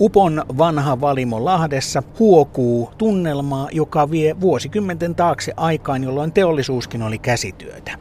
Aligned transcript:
Upon 0.00 0.44
vanha 0.58 1.00
valimo 1.00 1.44
Lahdessa 1.44 2.02
huokuu 2.18 2.90
tunnelmaa, 2.98 3.68
joka 3.72 4.10
vie 4.10 4.40
vuosikymmenten 4.40 5.14
taakse 5.14 5.52
aikaan, 5.56 6.04
jolloin 6.04 6.32
teollisuuskin 6.32 7.02
oli 7.02 7.18
käsityötä. 7.18 7.98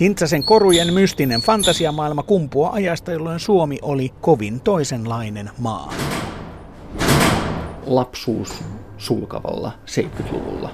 Hintsasen 0.00 0.44
korujen 0.44 0.94
mystinen 0.94 1.40
fantasiamaailma 1.40 2.22
kumpuaa 2.22 2.72
ajasta, 2.72 3.12
jolloin 3.12 3.40
Suomi 3.40 3.78
oli 3.82 4.12
kovin 4.20 4.60
toisenlainen 4.60 5.50
maa. 5.58 5.92
Lapsuus 7.86 8.64
sulkavalla 8.98 9.72
70-luvulla 9.86 10.70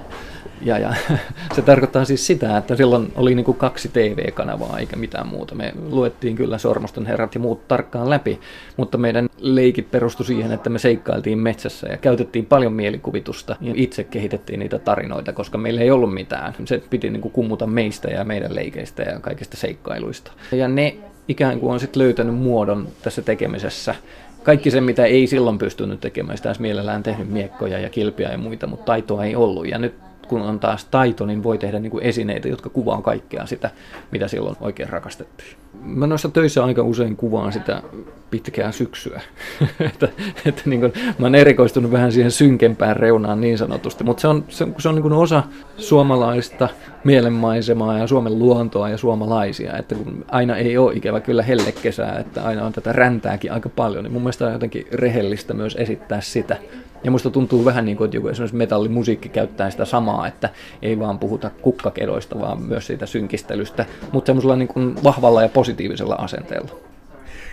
ja, 0.61 0.77
ja 0.77 0.93
se 1.55 1.61
tarkoittaa 1.61 2.05
siis 2.05 2.27
sitä, 2.27 2.57
että 2.57 2.75
silloin 2.75 3.13
oli 3.15 3.35
niin 3.35 3.45
kuin 3.45 3.57
kaksi 3.57 3.89
TV-kanavaa 3.89 4.79
eikä 4.79 4.95
mitään 4.95 5.27
muuta. 5.27 5.55
Me 5.55 5.73
luettiin 5.89 6.35
kyllä 6.35 6.57
Sormusten 6.57 7.05
herrat 7.05 7.35
ja 7.35 7.39
muut 7.39 7.67
tarkkaan 7.67 8.09
läpi, 8.09 8.39
mutta 8.77 8.97
meidän 8.97 9.29
leikit 9.37 9.91
perustu 9.91 10.23
siihen, 10.23 10.51
että 10.51 10.69
me 10.69 10.79
seikkailtiin 10.79 11.39
metsässä 11.39 11.87
ja 11.87 11.97
käytettiin 11.97 12.45
paljon 12.45 12.73
mielikuvitusta 12.73 13.55
ja 13.61 13.73
itse 13.75 14.03
kehitettiin 14.03 14.59
niitä 14.59 14.79
tarinoita, 14.79 15.33
koska 15.33 15.57
meillä 15.57 15.81
ei 15.81 15.91
ollut 15.91 16.13
mitään. 16.13 16.53
Se 16.65 16.83
piti 16.89 17.09
niin 17.09 17.21
kuin 17.21 17.31
kummuta 17.31 17.67
meistä 17.67 18.07
ja 18.07 18.23
meidän 18.23 18.55
leikeistä 18.55 19.03
ja 19.03 19.19
kaikista 19.19 19.57
seikkailuista. 19.57 20.31
Ja 20.51 20.67
ne 20.67 20.95
ikään 21.27 21.59
kuin 21.59 21.73
on 21.73 21.79
sitten 21.79 22.01
löytänyt 22.03 22.35
muodon 22.35 22.87
tässä 23.03 23.21
tekemisessä 23.21 23.95
kaikki 24.43 24.71
se, 24.71 24.81
mitä 24.81 25.05
ei 25.05 25.27
silloin 25.27 25.57
pystynyt 25.57 25.99
tekemään, 25.99 26.37
sitä 26.37 26.49
olisi 26.49 26.61
mielellään 26.61 27.03
tehnyt 27.03 27.29
miekkoja 27.29 27.79
ja 27.79 27.89
kilpiä 27.89 28.31
ja 28.31 28.37
muita, 28.37 28.67
mutta 28.67 28.85
taitoa 28.85 29.25
ei 29.25 29.35
ollut. 29.35 29.67
Ja 29.67 29.77
nyt 29.77 29.93
kun 30.29 30.41
on 30.41 30.59
taas 30.59 30.85
taito, 30.85 31.25
niin 31.25 31.43
voi 31.43 31.57
tehdä 31.57 31.79
niin 31.79 31.91
kuin 31.91 32.03
esineitä, 32.03 32.47
jotka 32.47 32.69
kuvaa 32.69 33.01
kaikkea 33.01 33.45
sitä, 33.45 33.69
mitä 34.11 34.27
silloin 34.27 34.55
oikein 34.61 34.89
rakastettiin. 34.89 35.49
Mä 35.81 36.07
noissa 36.07 36.29
töissä 36.29 36.65
aika 36.65 36.83
usein 36.83 37.15
kuvaan 37.15 37.53
sitä 37.53 37.83
pitkää 38.31 38.71
syksyä. 38.71 39.21
että, 39.79 40.09
että 40.45 40.61
niin 40.65 40.79
kuin, 40.79 40.93
mä 41.19 41.25
oon 41.25 41.35
erikoistunut 41.35 41.91
vähän 41.91 42.11
siihen 42.11 42.31
synkempään 42.31 42.95
reunaan 42.95 43.41
niin 43.41 43.57
sanotusti, 43.57 44.03
mutta 44.03 44.21
se 44.21 44.27
on, 44.27 44.45
se, 44.49 44.67
se 44.77 44.89
on 44.89 44.95
niin 44.95 45.03
kuin 45.03 45.13
osa 45.13 45.43
suomalaista 45.77 46.69
mielenmaisemaa 47.03 47.97
ja 47.97 48.07
Suomen 48.07 48.39
luontoa 48.39 48.89
ja 48.89 48.97
suomalaisia, 48.97 49.77
että 49.77 49.95
kun 49.95 50.25
aina 50.27 50.55
ei 50.55 50.77
ole 50.77 50.93
ikävä 50.93 51.19
kyllä 51.19 51.43
hellekesää, 51.43 52.19
että 52.19 52.43
aina 52.43 52.65
on 52.65 52.73
tätä 52.73 52.93
räntääkin 52.93 53.51
aika 53.51 53.69
paljon, 53.69 54.03
niin 54.03 54.13
mun 54.13 54.21
mielestä 54.21 54.45
on 54.45 54.53
jotenkin 54.53 54.87
rehellistä 54.91 55.53
myös 55.53 55.75
esittää 55.79 56.21
sitä. 56.21 56.57
Ja 57.03 57.11
musta 57.11 57.29
tuntuu 57.29 57.65
vähän 57.65 57.85
niin 57.85 57.97
kuin, 57.97 58.05
että 58.05 58.17
joku 58.17 58.27
esimerkiksi 58.27 58.55
metallimusiikki 58.55 59.29
käyttää 59.29 59.69
sitä 59.69 59.85
samaa, 59.85 60.27
että 60.27 60.49
ei 60.81 60.99
vaan 60.99 61.19
puhuta 61.19 61.49
kukkakedoista, 61.61 62.39
vaan 62.39 62.61
myös 62.61 62.87
siitä 62.87 63.05
synkistelystä, 63.05 63.85
mutta 64.11 64.29
semmoisella 64.29 64.55
niin 64.55 64.67
kuin 64.67 65.03
vahvalla 65.03 65.41
ja 65.41 65.49
positiivisella 65.49 66.15
asenteella. 66.15 66.71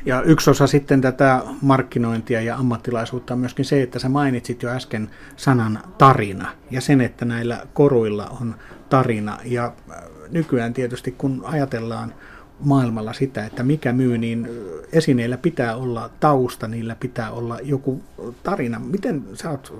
Ja 0.06 0.22
yksi 0.22 0.50
osa 0.50 0.66
sitten 0.66 1.00
tätä 1.00 1.42
markkinointia 1.62 2.40
ja 2.40 2.56
ammattilaisuutta 2.56 3.34
on 3.34 3.40
myöskin 3.40 3.64
se, 3.64 3.82
että 3.82 3.98
sä 3.98 4.08
mainitsit 4.08 4.62
jo 4.62 4.70
äsken 4.70 5.10
sanan 5.36 5.78
tarina 5.98 6.48
ja 6.70 6.80
sen, 6.80 7.00
että 7.00 7.24
näillä 7.24 7.66
koruilla 7.74 8.26
on 8.40 8.54
tarina. 8.88 9.38
Ja 9.44 9.64
äh, 9.64 9.96
nykyään 10.30 10.74
tietysti 10.74 11.12
kun 11.12 11.42
ajatellaan 11.44 12.14
maailmalla 12.60 13.12
sitä, 13.12 13.46
että 13.46 13.62
mikä 13.62 13.92
myy, 13.92 14.18
niin 14.18 14.48
esineillä 14.92 15.36
pitää 15.36 15.76
olla 15.76 16.10
tausta, 16.20 16.68
niillä 16.68 16.96
pitää 17.00 17.30
olla 17.30 17.58
joku 17.62 18.02
tarina. 18.42 18.78
Miten 18.78 19.24
sä 19.34 19.50
oot 19.50 19.74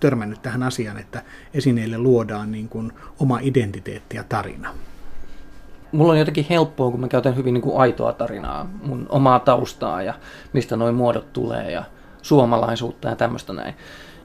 törmännyt 0.00 0.42
tähän 0.42 0.62
asiaan, 0.62 0.98
että 0.98 1.22
esineille 1.54 1.98
luodaan 1.98 2.52
niin 2.52 2.68
kuin 2.68 2.92
oma 3.20 3.38
identiteetti 3.42 4.16
ja 4.16 4.24
tarina? 4.28 4.74
Mulla 5.92 6.12
on 6.12 6.18
jotenkin 6.18 6.46
helppoa, 6.50 6.90
kun 6.90 7.00
mä 7.00 7.08
käytän 7.08 7.36
hyvin 7.36 7.54
niin 7.54 7.62
kuin 7.62 7.80
aitoa 7.80 8.12
tarinaa, 8.12 8.70
mun 8.82 9.06
omaa 9.08 9.38
taustaa 9.38 10.02
ja 10.02 10.14
mistä 10.52 10.76
noin 10.76 10.94
muodot 10.94 11.32
tulee 11.32 11.70
ja 11.70 11.84
suomalaisuutta 12.22 13.08
ja 13.08 13.16
tämmöistä 13.16 13.52
näin 13.52 13.74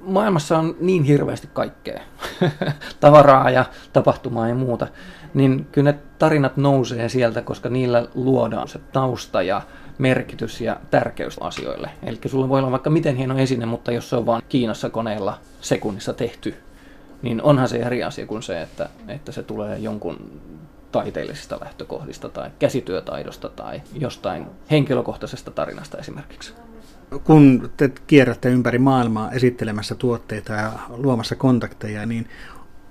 maailmassa 0.01 0.59
on 0.59 0.75
niin 0.79 1.03
hirveästi 1.03 1.49
kaikkea, 1.53 2.01
tavaraa 2.99 3.49
ja 3.49 3.65
tapahtumaa 3.93 4.47
ja 4.47 4.55
muuta, 4.55 4.87
niin 5.33 5.67
kyllä 5.71 5.91
ne 5.91 5.99
tarinat 6.19 6.57
nousee 6.57 7.09
sieltä, 7.09 7.41
koska 7.41 7.69
niillä 7.69 8.07
luodaan 8.15 8.67
se 8.67 8.79
tausta 8.93 9.41
ja 9.41 9.61
merkitys 9.97 10.61
ja 10.61 10.79
tärkeys 10.91 11.37
asioille. 11.41 11.89
Eli 12.03 12.19
sulla 12.25 12.49
voi 12.49 12.59
olla 12.59 12.71
vaikka 12.71 12.89
miten 12.89 13.15
hieno 13.15 13.37
esine, 13.37 13.65
mutta 13.65 13.91
jos 13.91 14.09
se 14.09 14.15
on 14.15 14.25
vain 14.25 14.43
Kiinassa 14.49 14.89
koneella 14.89 15.39
sekunnissa 15.61 16.13
tehty, 16.13 16.55
niin 17.21 17.41
onhan 17.41 17.67
se 17.67 17.77
eri 17.77 18.03
asia 18.03 18.25
kuin 18.25 18.43
se, 18.43 18.61
että, 18.61 18.89
että 19.07 19.31
se 19.31 19.43
tulee 19.43 19.77
jonkun 19.77 20.41
taiteellisista 20.91 21.57
lähtökohdista 21.61 22.29
tai 22.29 22.49
käsityötaidosta 22.59 23.49
tai 23.49 23.81
jostain 23.99 24.45
henkilökohtaisesta 24.71 25.51
tarinasta 25.51 25.97
esimerkiksi 25.97 26.53
kun 27.23 27.71
te 27.77 27.91
kierrätte 28.07 28.49
ympäri 28.49 28.79
maailmaa 28.79 29.31
esittelemässä 29.31 29.95
tuotteita 29.95 30.53
ja 30.53 30.71
luomassa 30.89 31.35
kontakteja, 31.35 32.05
niin 32.05 32.27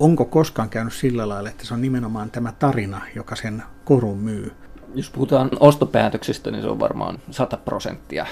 onko 0.01 0.25
koskaan 0.25 0.69
käynyt 0.69 0.93
sillä 0.93 1.29
lailla, 1.29 1.49
että 1.49 1.65
se 1.65 1.73
on 1.73 1.81
nimenomaan 1.81 2.31
tämä 2.31 2.53
tarina, 2.59 3.01
joka 3.15 3.35
sen 3.35 3.63
korun 3.85 4.17
myy? 4.17 4.51
jos 4.95 5.09
puhutaan 5.09 5.49
ostopäätöksistä, 5.59 6.51
niin 6.51 6.61
se 6.61 6.67
on 6.67 6.79
varmaan 6.79 7.19
100 7.31 7.57
prosenttia, 7.57 8.25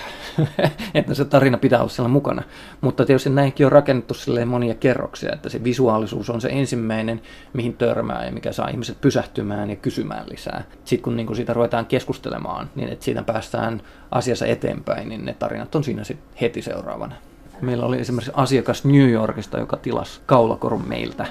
että 0.94 1.13
se 1.13 1.25
tarina 1.25 1.58
pitää 1.58 1.79
olla 1.79 1.90
siellä 1.90 2.09
mukana. 2.09 2.44
Mutta 2.81 3.06
tietysti 3.06 3.29
näinkin 3.29 3.66
on 3.66 3.72
rakennettu 3.72 4.13
monia 4.46 4.75
kerroksia, 4.75 5.34
että 5.34 5.50
se 5.50 5.63
visuaalisuus 5.63 6.29
on 6.29 6.41
se 6.41 6.50
ensimmäinen, 6.52 7.22
mihin 7.53 7.74
törmää 7.74 8.25
ja 8.25 8.31
mikä 8.31 8.52
saa 8.52 8.68
ihmiset 8.68 9.02
pysähtymään 9.02 9.69
ja 9.69 9.75
kysymään 9.75 10.29
lisää. 10.29 10.63
Sitten 10.85 11.03
kun 11.03 11.18
niin 11.18 11.35
siitä 11.35 11.53
ruvetaan 11.53 11.85
keskustelemaan, 11.85 12.69
niin 12.75 12.90
että 12.90 13.06
siitä 13.06 13.24
päästään 13.24 13.81
asiassa 14.12 14.46
eteenpäin, 14.46 15.09
niin 15.09 15.25
ne 15.25 15.34
tarinat 15.34 15.75
on 15.75 15.84
siinä 15.84 16.03
sitten 16.03 16.29
heti 16.41 16.62
seuraavana. 16.62 17.16
Meillä 17.62 17.85
oli 17.85 18.00
esimerkiksi 18.00 18.31
asiakas 18.35 18.85
New 18.85 19.09
Yorkista, 19.09 19.59
joka 19.59 19.78
tilasi 19.78 20.22
kaulakorun 20.25 20.88
meiltä 20.88 21.28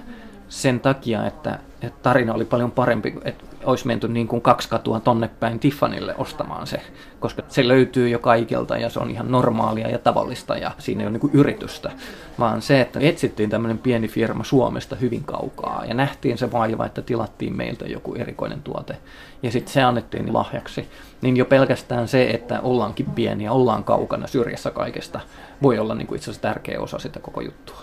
sen 0.48 0.81
takia, 0.81 1.26
että, 1.26 1.59
että 1.82 1.98
tarina 2.03 2.34
oli 2.34 2.44
paljon 2.44 2.70
parempi, 2.70 3.14
että 3.25 3.44
olisi 3.64 3.86
menty 3.86 4.09
niin 4.09 4.28
kuin 4.28 4.42
kaksi 4.42 4.69
katua 4.69 5.00
tonne 5.00 5.31
päin 5.41 5.59
Tiffanille 5.59 6.14
ostamaan 6.19 6.66
se, 6.66 6.81
koska 7.20 7.42
se 7.48 7.69
löytyy 7.69 8.09
jo 8.09 8.19
kaikilta 8.19 8.76
ja 8.76 8.91
se 8.91 8.98
on 8.98 9.10
ihan 9.10 9.32
normaalia 9.32 9.88
ja 9.88 9.98
tavallista 9.98 10.56
ja 10.56 10.70
siinä 10.78 11.00
ei 11.00 11.06
ole 11.06 11.12
niin 11.12 11.20
kuin 11.20 11.32
yritystä, 11.34 11.91
vaan 12.38 12.62
se, 12.62 12.81
että 12.81 13.00
etsittiin 13.00 13.50
tämmöinen 13.50 13.78
pieni 13.78 14.09
firma 14.09 14.44
Suomesta 14.44 14.97
hyvin 14.97 15.25
kaukaa 15.25 15.84
ja 15.84 15.94
nähtiin 15.94 16.38
se 16.38 16.53
vaiva, 16.53 16.86
että 16.86 17.03
tilattiin 17.03 17.56
meiltä 17.56 17.84
joku 17.86 18.15
erikoinen 18.15 18.62
tuote 18.62 18.97
ja 19.42 19.50
sitten 19.50 19.72
se 19.72 19.82
annettiin 19.82 20.34
lahjaksi, 20.34 20.88
niin 21.22 21.36
jo 21.36 21.44
pelkästään 21.44 22.09
se, 22.09 22.30
että 22.30 22.60
ollaankin 22.60 23.06
pieniä, 23.06 23.53
ollaan 23.53 23.84
kaukana 23.84 24.26
syrjässä 24.26 24.70
kaikesta, 24.70 25.20
voi 25.62 25.78
olla 25.78 25.94
niin 25.94 26.06
kuin 26.06 26.16
itse 26.16 26.30
asiassa 26.30 26.48
tärkeä 26.48 26.80
osa 26.80 26.98
sitä 26.98 27.20
koko 27.20 27.41
juttua. 27.41 27.80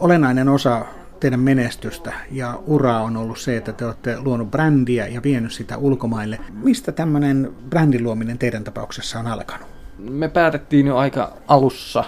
Olennainen 0.00 0.48
osa 0.48 0.86
teidän 1.20 1.40
menestystä 1.40 2.12
ja 2.30 2.58
uraa 2.66 3.02
on 3.02 3.16
ollut 3.16 3.38
se, 3.38 3.56
että 3.56 3.72
te 3.72 3.86
olette 3.86 4.20
luonut 4.20 4.50
brändiä 4.50 5.06
ja 5.06 5.22
vienyt 5.22 5.52
sitä 5.52 5.76
ulkomaille. 5.76 6.38
Mistä 6.52 6.92
tämmöinen 6.92 7.52
brändin 7.70 8.02
luominen 8.02 8.38
teidän 8.38 8.64
tapauksessa 8.64 9.18
on 9.18 9.26
alkanut? 9.26 9.68
Me 9.98 10.28
päätettiin 10.28 10.86
jo 10.86 10.96
aika 10.96 11.32
alussa, 11.48 12.04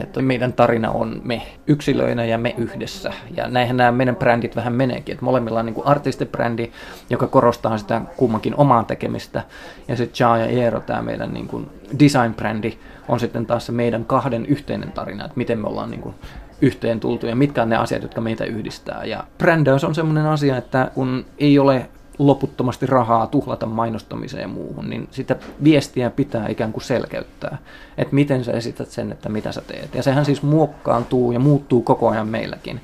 että 0.00 0.22
meidän 0.22 0.52
tarina 0.52 0.90
on 0.90 1.20
me 1.24 1.42
yksilöinä 1.66 2.24
ja 2.24 2.38
me 2.38 2.54
yhdessä. 2.58 3.12
Ja 3.36 3.48
näinhän 3.48 3.76
nämä 3.76 3.92
meidän 3.92 4.16
brändit 4.16 4.56
vähän 4.56 4.72
meneekin. 4.72 5.12
Että 5.12 5.24
molemmilla 5.24 5.60
on 5.60 5.66
niin 5.66 5.84
artistibrändi, 5.84 6.70
joka 7.10 7.26
korostaa 7.26 7.78
sitä 7.78 8.00
kummankin 8.16 8.54
omaa 8.56 8.84
tekemistä. 8.84 9.42
Ja 9.88 9.96
sitten 9.96 10.24
Jaa 10.24 10.38
ja 10.38 10.46
Eero, 10.46 10.80
tämä 10.80 11.02
meidän 11.02 11.34
niin 11.34 11.70
design-brändi, 11.98 12.78
on 13.08 13.20
sitten 13.20 13.46
taas 13.46 13.66
se 13.66 13.72
meidän 13.72 14.04
kahden 14.04 14.46
yhteinen 14.46 14.92
tarina, 14.92 15.24
että 15.24 15.36
miten 15.36 15.58
me 15.58 15.68
ollaan 15.68 15.90
niin 15.90 16.02
kuin 16.02 16.14
yhteen 16.62 17.00
tultu 17.00 17.26
ja 17.26 17.36
mitkä 17.36 17.62
on 17.62 17.68
ne 17.68 17.76
asiat, 17.76 18.02
jotka 18.02 18.20
meitä 18.20 18.44
yhdistää. 18.44 19.04
Ja 19.04 19.24
brändäys 19.38 19.84
on 19.84 19.94
semmoinen 19.94 20.26
asia, 20.26 20.56
että 20.56 20.90
kun 20.94 21.24
ei 21.38 21.58
ole 21.58 21.88
loputtomasti 22.18 22.86
rahaa 22.86 23.26
tuhlata 23.26 23.66
mainostamiseen 23.66 24.42
ja 24.42 24.48
muuhun, 24.48 24.90
niin 24.90 25.08
sitä 25.10 25.36
viestiä 25.64 26.10
pitää 26.10 26.48
ikään 26.48 26.72
kuin 26.72 26.84
selkeyttää, 26.84 27.58
että 27.98 28.14
miten 28.14 28.44
sä 28.44 28.52
esität 28.52 28.90
sen, 28.90 29.12
että 29.12 29.28
mitä 29.28 29.52
sä 29.52 29.60
teet. 29.66 29.94
Ja 29.94 30.02
sehän 30.02 30.24
siis 30.24 30.42
muokkaantuu 30.42 31.32
ja 31.32 31.38
muuttuu 31.38 31.82
koko 31.82 32.08
ajan 32.08 32.28
meilläkin. 32.28 32.80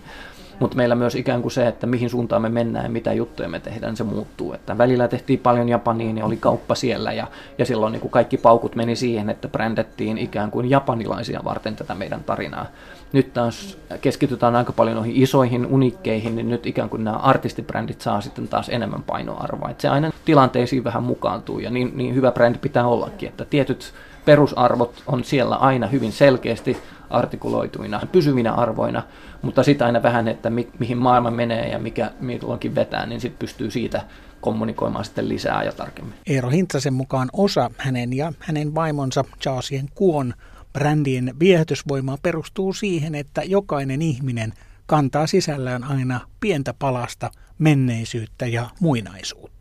Mutta 0.60 0.76
meillä 0.76 0.94
myös 0.94 1.14
ikään 1.14 1.42
kuin 1.42 1.52
se, 1.52 1.68
että 1.68 1.86
mihin 1.86 2.10
suuntaan 2.10 2.42
me 2.42 2.48
mennään 2.48 2.84
ja 2.84 2.90
mitä 2.90 3.12
juttuja 3.12 3.48
me 3.48 3.60
tehdään, 3.60 3.96
se 3.96 4.04
muuttuu. 4.04 4.52
Että 4.52 4.78
välillä 4.78 5.08
tehtiin 5.08 5.38
paljon 5.38 5.68
Japaniin 5.68 6.18
ja 6.18 6.24
oli 6.24 6.36
kauppa 6.36 6.74
siellä 6.74 7.12
ja, 7.12 7.26
ja 7.58 7.64
silloin 7.64 7.92
niin 7.92 8.00
kuin 8.00 8.10
kaikki 8.10 8.36
paukut 8.36 8.76
meni 8.76 8.96
siihen, 8.96 9.30
että 9.30 9.48
brändettiin 9.48 10.18
ikään 10.18 10.50
kuin 10.50 10.70
japanilaisia 10.70 11.40
varten 11.44 11.76
tätä 11.76 11.94
meidän 11.94 12.24
tarinaa. 12.24 12.66
Nyt 13.12 13.34
taas 13.34 13.78
keskitytään 14.00 14.56
aika 14.56 14.72
paljon 14.72 14.96
noihin 14.96 15.16
isoihin 15.16 15.66
unikkeihin, 15.66 16.36
niin 16.36 16.48
nyt 16.48 16.66
ikään 16.66 16.88
kuin 16.88 17.04
nämä 17.04 17.16
artistibrändit 17.16 18.00
saa 18.00 18.20
sitten 18.20 18.48
taas 18.48 18.68
enemmän 18.68 19.02
painoarvoa. 19.02 19.70
Että 19.70 19.82
se 19.82 19.88
aina 19.88 20.10
tilanteisiin 20.24 20.84
vähän 20.84 21.02
mukaantuu 21.02 21.58
ja 21.58 21.70
niin, 21.70 21.92
niin 21.94 22.14
hyvä 22.14 22.32
brändi 22.32 22.58
pitää 22.58 22.86
ollakin, 22.86 23.28
että 23.28 23.44
tietyt 23.44 23.92
perusarvot 24.24 25.02
on 25.06 25.24
siellä 25.24 25.56
aina 25.56 25.86
hyvin 25.86 26.12
selkeästi 26.12 26.76
artikuloituina, 27.10 28.00
pysyvinä 28.12 28.52
arvoina, 28.52 29.02
mutta 29.42 29.62
sitten 29.62 29.86
aina 29.86 30.02
vähän, 30.02 30.28
että 30.28 30.50
mi- 30.50 30.70
mihin 30.78 30.98
maailma 30.98 31.30
menee 31.30 31.68
ja 31.68 31.78
mikä 31.78 32.10
milloinkin 32.20 32.74
vetää, 32.74 33.06
niin 33.06 33.20
sitten 33.20 33.38
pystyy 33.38 33.70
siitä 33.70 34.02
kommunikoimaan 34.40 35.04
sitten 35.04 35.28
lisää 35.28 35.62
ja 35.62 35.72
tarkemmin. 35.72 36.14
Eero 36.26 36.50
Hintsasen 36.50 36.94
mukaan 36.94 37.28
osa 37.32 37.70
hänen 37.76 38.12
ja 38.12 38.32
hänen 38.38 38.74
vaimonsa 38.74 39.24
Jaasien 39.44 39.88
kuon 39.94 40.34
Brändien 40.72 41.34
viehätysvoima 41.40 42.18
perustuu 42.22 42.72
siihen, 42.72 43.14
että 43.14 43.42
jokainen 43.42 44.02
ihminen 44.02 44.52
kantaa 44.86 45.26
sisällään 45.26 45.84
aina 45.84 46.20
pientä 46.40 46.74
palasta 46.78 47.30
menneisyyttä 47.58 48.46
ja 48.46 48.70
muinaisuutta. 48.80 49.55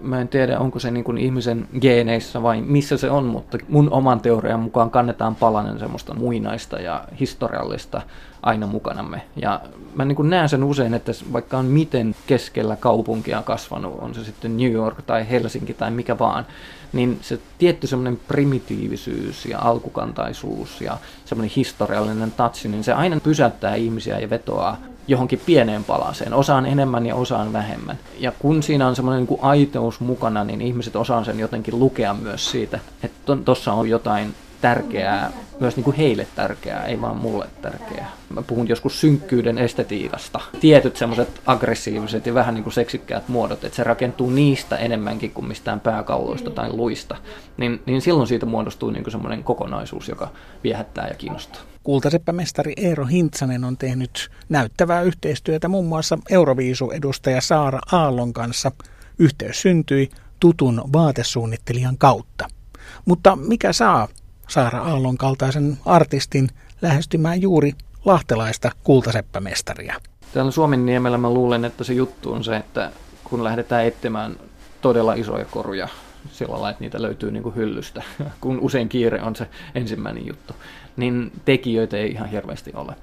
Mä 0.00 0.20
en 0.20 0.28
tiedä, 0.28 0.58
onko 0.58 0.78
se 0.78 0.90
niin 0.90 1.04
kuin 1.04 1.18
ihmisen 1.18 1.68
geeneissä 1.80 2.42
vai 2.42 2.60
missä 2.60 2.96
se 2.96 3.10
on, 3.10 3.24
mutta 3.24 3.58
mun 3.68 3.90
oman 3.90 4.20
teorian 4.20 4.60
mukaan 4.60 4.90
kannetaan 4.90 5.34
palanen 5.34 5.78
semmoista 5.78 6.14
muinaista 6.14 6.80
ja 6.80 7.04
historiallista 7.20 8.02
aina 8.42 8.66
mukanamme. 8.66 9.22
Ja 9.36 9.60
mä 9.94 10.04
niin 10.04 10.16
kuin 10.16 10.30
näen 10.30 10.48
sen 10.48 10.64
usein, 10.64 10.94
että 10.94 11.12
vaikka 11.32 11.58
on 11.58 11.64
miten 11.64 12.14
keskellä 12.26 12.76
kaupunkia 12.76 13.42
kasvanut, 13.42 13.98
on 13.98 14.14
se 14.14 14.24
sitten 14.24 14.56
New 14.56 14.72
York 14.72 15.02
tai 15.02 15.30
Helsinki 15.30 15.74
tai 15.74 15.90
mikä 15.90 16.18
vaan, 16.18 16.46
niin 16.92 17.18
se 17.22 17.38
tietty 17.58 17.86
semmoinen 17.86 18.20
primitiivisyys 18.28 19.46
ja 19.46 19.58
alkukantaisuus 19.58 20.80
ja 20.80 20.98
semmoinen 21.24 21.52
historiallinen 21.56 22.32
tatsi, 22.32 22.68
niin 22.68 22.84
se 22.84 22.92
aina 22.92 23.20
pysäyttää 23.20 23.74
ihmisiä 23.74 24.18
ja 24.18 24.30
vetoaa 24.30 24.76
johonkin 25.08 25.40
pieneen 25.46 25.84
palaseen. 25.84 26.34
Osaan 26.34 26.66
enemmän 26.66 27.06
ja 27.06 27.14
osaan 27.14 27.52
vähemmän. 27.52 27.98
Ja 28.18 28.32
kun 28.38 28.62
siinä 28.62 28.86
on 28.86 28.96
semmoinen 28.96 29.26
niin 29.26 29.38
aiteus 29.42 30.00
mukana, 30.00 30.44
niin 30.44 30.60
ihmiset 30.60 30.96
osaa 30.96 31.24
sen 31.24 31.40
jotenkin 31.40 31.78
lukea 31.78 32.14
myös 32.14 32.50
siitä, 32.50 32.78
että 33.02 33.36
tuossa 33.44 33.72
on 33.72 33.88
jotain 33.88 34.34
tärkeää, 34.60 35.32
myös 35.60 35.76
niin 35.76 35.84
kuin 35.84 35.96
heille 35.96 36.26
tärkeää, 36.34 36.84
ei 36.84 37.00
vaan 37.00 37.16
mulle 37.16 37.46
tärkeää. 37.62 38.10
Mä 38.30 38.42
puhun 38.42 38.68
joskus 38.68 39.00
synkkyyden 39.00 39.58
estetiikasta. 39.58 40.40
Tietyt 40.60 40.96
semmoiset 40.96 41.40
aggressiiviset 41.46 42.26
ja 42.26 42.34
vähän 42.34 42.54
niin 42.54 42.62
kuin 42.62 42.72
seksikkäät 42.74 43.28
muodot, 43.28 43.64
että 43.64 43.76
se 43.76 43.84
rakentuu 43.84 44.30
niistä 44.30 44.76
enemmänkin 44.76 45.30
kuin 45.30 45.48
mistään 45.48 45.80
pääkalloista 45.80 46.50
tai 46.50 46.72
luista, 46.72 47.16
niin, 47.56 47.82
niin 47.86 48.02
silloin 48.02 48.26
siitä 48.28 48.46
muodostuu 48.46 48.90
niin 48.90 49.10
semmoinen 49.10 49.44
kokonaisuus, 49.44 50.08
joka 50.08 50.28
viehättää 50.64 51.08
ja 51.08 51.14
kiinnostaa. 51.14 51.62
Kultaseppämestari 51.82 52.72
Eero 52.76 53.06
Hintsanen 53.06 53.64
on 53.64 53.76
tehnyt 53.76 54.30
näyttävää 54.48 55.02
yhteistyötä 55.02 55.68
muun 55.68 55.86
muassa 55.86 56.18
Euroviisu-edustaja 56.30 57.40
Saara 57.40 57.78
Aallon 57.92 58.32
kanssa. 58.32 58.72
Yhteys 59.18 59.62
syntyi 59.62 60.08
tutun 60.40 60.82
vaatesuunnittelijan 60.92 61.98
kautta. 61.98 62.48
Mutta 63.04 63.36
mikä 63.36 63.72
saa 63.72 64.08
Saara 64.48 64.82
Aallon 64.82 65.18
kaltaisen 65.18 65.78
artistin 65.84 66.48
lähestymään 66.82 67.42
juuri 67.42 67.72
lahtelaista 68.04 68.70
kultaseppämestaria? 68.84 69.94
Täällä 70.34 70.50
Suomen 70.50 70.86
niemellä 70.86 71.18
mä 71.18 71.30
luulen, 71.30 71.64
että 71.64 71.84
se 71.84 71.92
juttu 71.92 72.32
on 72.32 72.44
se, 72.44 72.56
että 72.56 72.90
kun 73.24 73.44
lähdetään 73.44 73.84
etsimään 73.84 74.36
todella 74.80 75.14
isoja 75.14 75.44
koruja 75.44 75.88
sillä 76.32 76.52
lailla, 76.52 76.70
että 76.70 76.84
niitä 76.84 77.02
löytyy 77.02 77.30
niin 77.30 77.42
kuin 77.42 77.54
hyllystä, 77.54 78.02
kun 78.40 78.58
usein 78.60 78.88
kiire 78.88 79.22
on 79.22 79.36
se 79.36 79.48
ensimmäinen 79.74 80.26
juttu, 80.26 80.54
niin 80.96 81.32
tekijöitä 81.44 81.96
ei 81.96 82.10
ihan 82.10 82.28
hirveästi 82.28 82.70
ole. 82.74 82.94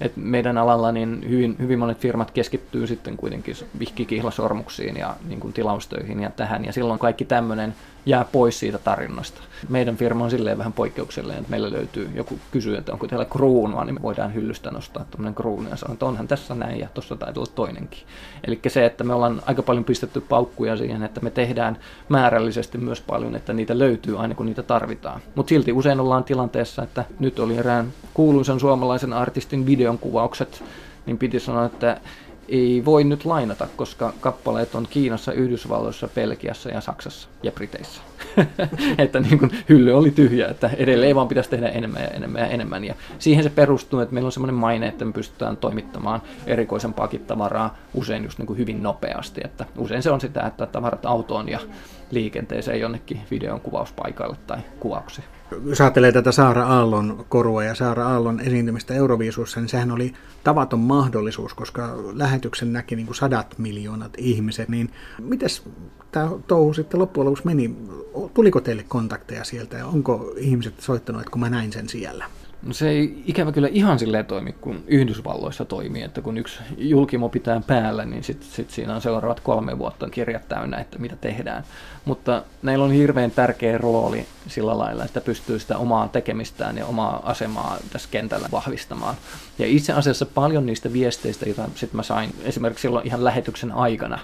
Et 0.00 0.12
meidän 0.16 0.58
alalla 0.58 0.92
niin 0.92 1.24
hyvin, 1.28 1.56
hyvin 1.58 1.78
monet 1.78 1.98
firmat 1.98 2.30
keskittyy 2.30 2.86
sitten 2.86 3.16
kuitenkin 3.16 3.56
vihkikihlasormuksiin 3.78 4.96
ja 4.96 5.16
niin 5.28 5.40
kuin 5.40 5.52
tilaustöihin 5.52 6.20
ja 6.20 6.30
tähän, 6.30 6.64
ja 6.64 6.72
silloin 6.72 6.98
kaikki 6.98 7.24
tämmöinen 7.24 7.74
jää 8.06 8.24
pois 8.32 8.58
siitä 8.58 8.78
tarinasta. 8.78 9.40
Meidän 9.68 9.96
firma 9.96 10.24
on 10.24 10.30
silleen 10.30 10.58
vähän 10.58 10.72
poikkeuksellinen, 10.72 11.38
että 11.38 11.50
meillä 11.50 11.72
löytyy 11.72 12.10
joku 12.14 12.38
kysyy, 12.50 12.76
että 12.76 12.92
onko 12.92 13.06
teillä 13.06 13.24
kruunua, 13.24 13.84
niin 13.84 13.94
me 13.94 14.02
voidaan 14.02 14.34
hyllystä 14.34 14.70
nostaa 14.70 15.04
tämmöinen 15.10 15.34
kruunu 15.34 15.68
ja 15.70 15.76
sanoa, 15.76 15.92
että 15.92 16.06
onhan 16.06 16.28
tässä 16.28 16.54
näin 16.54 16.80
ja 16.80 16.88
tuossa 16.94 17.16
taitaa 17.16 17.40
olla 17.40 17.52
toinenkin. 17.54 17.98
Eli 18.44 18.60
se, 18.68 18.86
että 18.86 19.04
me 19.04 19.14
ollaan 19.14 19.42
aika 19.46 19.62
paljon 19.62 19.84
pistetty 19.84 20.20
paukkuja 20.20 20.76
siihen, 20.76 21.02
että 21.02 21.20
me 21.20 21.30
tehdään 21.30 21.78
määrällisesti 22.08 22.78
myös 22.78 23.00
paljon, 23.00 23.36
että 23.36 23.52
niitä 23.52 23.78
löytyy 23.78 24.18
aina 24.18 24.34
kun 24.34 24.46
niitä 24.46 24.62
tarvitaan. 24.62 25.20
Mutta 25.34 25.48
silti 25.48 25.72
usein 25.72 26.00
ollaan 26.00 26.24
tilanteessa, 26.24 26.82
että 26.82 27.04
nyt 27.20 27.38
oli 27.38 27.56
erään 27.56 27.92
kuuluisen 28.14 28.60
suomalaisen 28.60 29.12
artistin 29.12 29.66
videon 29.66 29.98
kuvaukset, 29.98 30.64
niin 31.06 31.18
piti 31.18 31.40
sanoa, 31.40 31.64
että 31.64 32.00
ei 32.48 32.84
voi 32.84 33.04
nyt 33.04 33.24
lainata, 33.24 33.68
koska 33.76 34.12
kappaleet 34.20 34.74
on 34.74 34.86
Kiinassa, 34.90 35.32
Yhdysvalloissa, 35.32 36.08
Belgiassa 36.14 36.68
ja 36.68 36.80
Saksassa 36.80 37.28
ja 37.42 37.52
Briteissä. 37.52 38.02
että 38.98 39.20
niin 39.20 39.38
kuin 39.38 39.50
hylly 39.68 39.92
oli 39.92 40.10
tyhjä, 40.10 40.48
että 40.48 40.70
edelleen 40.76 41.16
vaan 41.16 41.28
pitäisi 41.28 41.50
tehdä 41.50 41.68
enemmän 41.68 42.02
ja 42.02 42.08
enemmän 42.08 42.40
ja 42.42 42.46
enemmän. 42.46 42.84
Ja 42.84 42.94
siihen 43.18 43.44
se 43.44 43.50
perustuu, 43.50 44.00
että 44.00 44.14
meillä 44.14 44.28
on 44.28 44.32
semmoinen 44.32 44.54
maine, 44.54 44.88
että 44.88 45.04
me 45.04 45.12
pystytään 45.12 45.56
toimittamaan 45.56 46.22
erikoisempaakin 46.46 47.20
tavaraa 47.20 47.76
usein 47.94 48.24
just 48.24 48.38
niin 48.38 48.46
kuin 48.46 48.58
hyvin 48.58 48.82
nopeasti. 48.82 49.40
Että 49.44 49.66
usein 49.78 50.02
se 50.02 50.10
on 50.10 50.20
sitä, 50.20 50.40
että 50.46 50.66
tavarat 50.66 51.06
autoon 51.06 51.48
ja 51.48 51.58
liikenteeseen 52.10 52.80
jonnekin 52.80 53.20
videon 53.30 53.60
kuvauspaikalle 53.60 54.36
tai 54.46 54.58
kuvaukseen 54.80 55.26
jos 55.64 55.80
ajattelee 55.80 56.12
tätä 56.12 56.32
Saara 56.32 56.66
Aallon 56.66 57.24
korua 57.28 57.64
ja 57.64 57.74
Saara 57.74 58.08
Aallon 58.08 58.40
esiintymistä 58.40 58.94
Euroviisussa, 58.94 59.60
niin 59.60 59.68
sehän 59.68 59.90
oli 59.90 60.12
tavaton 60.44 60.80
mahdollisuus, 60.80 61.54
koska 61.54 61.96
lähetyksen 62.12 62.72
näki 62.72 62.96
niin 62.96 63.06
kuin 63.06 63.16
sadat 63.16 63.58
miljoonat 63.58 64.12
ihmiset. 64.18 64.68
Niin 64.68 64.90
mites 65.18 65.62
tämä 66.12 66.30
touhu 66.46 66.74
sitten 66.74 67.00
loppujen 67.00 67.24
lopuksi 67.24 67.46
meni? 67.46 67.76
Tuliko 68.34 68.60
teille 68.60 68.84
kontakteja 68.88 69.44
sieltä 69.44 69.76
ja 69.76 69.86
onko 69.86 70.34
ihmiset 70.36 70.80
soittanut, 70.80 71.22
että 71.22 71.30
kun 71.30 71.40
mä 71.40 71.50
näin 71.50 71.72
sen 71.72 71.88
siellä? 71.88 72.24
No 72.62 72.72
se 72.72 72.88
ei 72.88 73.22
ikävä 73.26 73.52
kyllä 73.52 73.68
ihan 73.68 73.98
silleen 73.98 74.26
toimi 74.26 74.52
kuin 74.52 74.84
Yhdysvalloissa 74.86 75.64
toimii, 75.64 76.02
että 76.02 76.20
kun 76.20 76.38
yksi 76.38 76.58
julkimo 76.78 77.28
pitää 77.28 77.60
päällä, 77.66 78.04
niin 78.04 78.24
sitten 78.24 78.48
sit 78.48 78.70
siinä 78.70 78.94
on 78.94 79.00
seuraavat 79.00 79.40
kolme 79.40 79.78
vuotta 79.78 80.10
kirjat 80.10 80.48
täynnä, 80.48 80.78
että 80.78 80.98
mitä 80.98 81.16
tehdään. 81.16 81.64
Mutta 82.04 82.42
näillä 82.62 82.84
on 82.84 82.92
hirveän 82.92 83.30
tärkeä 83.30 83.78
rooli 83.78 84.26
sillä 84.48 84.78
lailla, 84.78 85.04
että 85.04 85.20
pystyy 85.20 85.58
sitä 85.58 85.78
omaa 85.78 86.08
tekemistään 86.08 86.78
ja 86.78 86.86
omaa 86.86 87.20
asemaa 87.24 87.78
tässä 87.92 88.08
kentällä 88.10 88.48
vahvistamaan. 88.52 89.14
Ja 89.58 89.66
itse 89.66 89.92
asiassa 89.92 90.26
paljon 90.26 90.66
niistä 90.66 90.92
viesteistä, 90.92 91.46
joita 91.46 91.68
sitten 91.74 91.96
mä 91.96 92.02
sain 92.02 92.34
esimerkiksi 92.42 92.82
silloin 92.82 93.06
ihan 93.06 93.24
lähetyksen 93.24 93.72
aikana, 93.72 94.18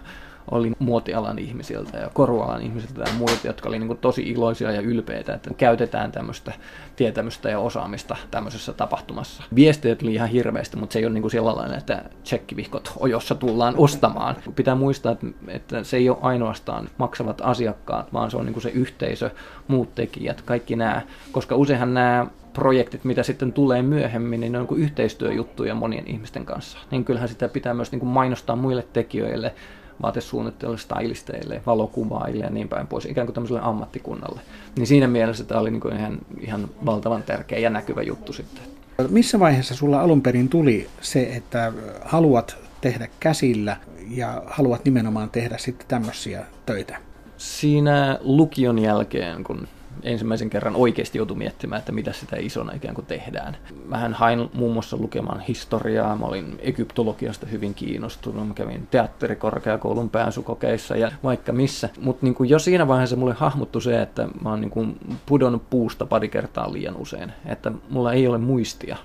oli 0.50 0.72
muotialan 0.78 1.38
ihmisiltä 1.38 1.98
ja 1.98 2.10
korualan 2.14 2.62
ihmisiltä 2.62 3.00
ja 3.00 3.12
muilta, 3.18 3.46
jotka 3.46 3.68
oli 3.68 3.78
niin 3.78 3.86
kuin 3.86 3.98
tosi 3.98 4.22
iloisia 4.22 4.72
ja 4.72 4.80
ylpeitä, 4.80 5.34
että 5.34 5.54
käytetään 5.54 6.12
tämmöistä 6.12 6.52
tietämystä 6.96 7.48
ja 7.48 7.58
osaamista 7.58 8.16
tämmöisessä 8.30 8.72
tapahtumassa. 8.72 9.42
Viestejä 9.54 9.96
tuli 9.96 10.14
ihan 10.14 10.28
hirveästi, 10.28 10.76
mutta 10.76 10.92
se 10.92 10.98
ei 10.98 11.04
ole 11.04 11.14
niin 11.14 11.22
kuin 11.22 11.30
sellainen, 11.30 11.78
että 11.78 12.04
tsekkivihkot 12.22 12.92
ojossa 12.98 13.34
tullaan 13.34 13.74
ostamaan. 13.76 14.36
Pitää 14.56 14.74
muistaa, 14.74 15.16
että, 15.48 15.84
se 15.84 15.96
ei 15.96 16.08
ole 16.08 16.18
ainoastaan 16.20 16.88
maksavat 16.98 17.40
asiakkaat, 17.44 18.12
vaan 18.12 18.30
se 18.30 18.36
on 18.36 18.44
niin 18.44 18.54
kuin 18.54 18.62
se 18.62 18.70
yhteisö, 18.70 19.30
muut 19.68 19.94
tekijät, 19.94 20.42
kaikki 20.42 20.76
nämä, 20.76 21.02
koska 21.32 21.56
useinhan 21.56 21.94
nämä 21.94 22.26
projektit, 22.52 23.04
mitä 23.04 23.22
sitten 23.22 23.52
tulee 23.52 23.82
myöhemmin, 23.82 24.40
niin 24.40 24.52
ne 24.52 24.58
on 24.58 24.66
niin 24.70 24.82
yhteistyöjuttuja 24.82 25.74
monien 25.74 26.06
ihmisten 26.06 26.44
kanssa. 26.44 26.78
Niin 26.90 27.04
kyllähän 27.04 27.28
sitä 27.28 27.48
pitää 27.48 27.74
myös 27.74 27.92
niin 27.92 28.00
kuin 28.00 28.10
mainostaa 28.10 28.56
muille 28.56 28.86
tekijöille, 28.92 29.54
vaatesuunnittelijoille, 30.02 30.82
stylisteille, 30.82 31.62
valokuvaajille 31.66 32.44
ja 32.44 32.50
niin 32.50 32.68
päin 32.68 32.86
pois, 32.86 33.04
ikään 33.04 33.26
kuin 33.26 33.34
tämmöiselle 33.34 33.60
ammattikunnalle. 33.62 34.40
Niin 34.76 34.86
siinä 34.86 35.08
mielessä 35.08 35.44
tämä 35.44 35.60
oli 35.60 35.70
niin 35.70 35.80
kuin 35.80 35.96
ihan, 35.96 36.18
ihan 36.40 36.68
valtavan 36.86 37.22
tärkeä 37.22 37.58
ja 37.58 37.70
näkyvä 37.70 38.02
juttu 38.02 38.32
sitten. 38.32 38.62
Missä 39.08 39.40
vaiheessa 39.40 39.74
sulla 39.74 40.00
alun 40.00 40.22
perin 40.22 40.48
tuli 40.48 40.88
se, 41.00 41.22
että 41.22 41.72
haluat 42.04 42.56
tehdä 42.80 43.08
käsillä 43.20 43.76
ja 44.10 44.42
haluat 44.46 44.84
nimenomaan 44.84 45.30
tehdä 45.30 45.58
sitten 45.58 45.88
tämmöisiä 45.88 46.44
töitä? 46.66 46.96
Siinä 47.36 48.18
lukion 48.20 48.78
jälkeen, 48.78 49.44
kun 49.44 49.68
ensimmäisen 50.02 50.50
kerran 50.50 50.76
oikeasti 50.76 51.18
joutui 51.18 51.36
miettimään, 51.36 51.78
että 51.78 51.92
mitä 51.92 52.12
sitä 52.12 52.36
isona 52.36 52.72
ikään 52.72 52.94
kuin 52.94 53.06
tehdään. 53.06 53.56
Mähän 53.86 54.14
hain 54.14 54.50
muun 54.54 54.72
muassa 54.72 54.96
lukemaan 54.96 55.40
historiaa, 55.40 56.16
mä 56.16 56.26
olin 56.26 56.58
egyptologiasta 56.58 57.46
hyvin 57.46 57.74
kiinnostunut, 57.74 58.48
mä 58.48 58.54
kävin 58.54 58.86
teatterikorkeakoulun 58.90 60.10
pääsykokeissa 60.10 60.96
ja 60.96 61.12
vaikka 61.24 61.52
missä. 61.52 61.88
Mutta 62.00 62.26
niin 62.26 62.48
jo 62.48 62.58
siinä 62.58 62.88
vaiheessa 62.88 63.16
mulle 63.16 63.34
hahmottu 63.34 63.80
se, 63.80 64.02
että 64.02 64.28
mä 64.42 64.50
oon 64.50 64.60
niin 64.60 64.98
pudonnut 65.26 65.70
puusta 65.70 66.06
pari 66.06 66.28
kertaa 66.28 66.72
liian 66.72 66.96
usein, 66.96 67.32
että 67.46 67.72
mulla 67.90 68.12
ei 68.12 68.26
ole 68.26 68.38
muistia 68.38 68.96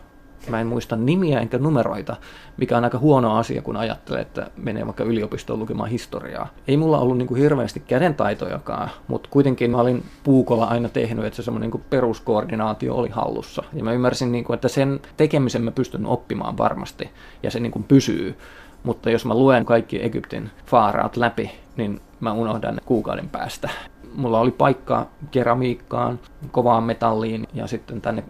Mä 0.50 0.62
en 0.62 0.68
muista 0.68 0.96
nimiä 0.96 1.40
enkä 1.40 1.58
numeroita, 1.58 2.16
mikä 2.58 2.78
on 2.78 2.84
aika 2.84 2.98
huono 2.98 3.38
asia, 3.38 3.62
kun 3.62 3.78
ajattelee, 3.78 4.22
että 4.22 4.50
menee 4.58 4.86
vaikka 4.86 5.04
yliopistoon 5.04 5.60
lukemaan 5.60 5.90
historiaa. 5.90 6.48
Ei 6.68 6.78
mulla 6.78 7.00
ollut 7.00 7.18
niin 7.18 7.28
kuin 7.28 7.42
hirveästi 7.42 7.80
kädentaitojakaan, 7.80 8.90
mutta 9.08 9.30
kuitenkin 9.32 9.72
mä 9.72 9.78
olin 9.78 10.04
puukolla 10.24 10.66
aina 10.66 10.90
tehnyt, 10.90 11.26
että 11.26 11.38
se 11.38 11.44
semmoinen 11.44 11.70
niin 11.70 11.84
peruskoordinaatio 11.90 12.96
oli 12.96 13.10
hallussa. 13.10 13.64
Ja 13.74 13.84
mä 13.84 13.94
ymmärsin, 13.94 14.32
niin 14.32 14.44
kuin, 14.44 14.56
että 14.56 14.68
sen 14.68 15.00
tekemisen 15.18 15.62
mä 15.62 15.72
pystyn 15.72 16.06
oppimaan 16.06 16.58
varmasti, 16.58 17.10
ja 17.44 17.52
se 17.52 17.60
niin 17.60 17.72
kuin 17.72 17.84
pysyy. 17.84 18.38
Mutta 18.84 19.10
jos 19.10 19.26
mä 19.26 19.36
luen 19.36 19.66
kaikki 19.66 20.06
Egyptin 20.06 20.52
faaraat 20.66 21.18
läpi, 21.18 21.52
niin 21.78 22.02
mä 22.20 22.34
unohdan 22.34 22.82
kuukauden 22.86 23.30
päästä. 23.30 23.70
Mulla 24.16 24.40
oli 24.40 24.52
paikka 24.52 25.08
keramiikkaan, 25.32 26.20
kovaan 26.52 26.84
metalliin 26.84 27.48
ja 27.54 27.68
sitten 27.68 28.02
tänne 28.02 28.24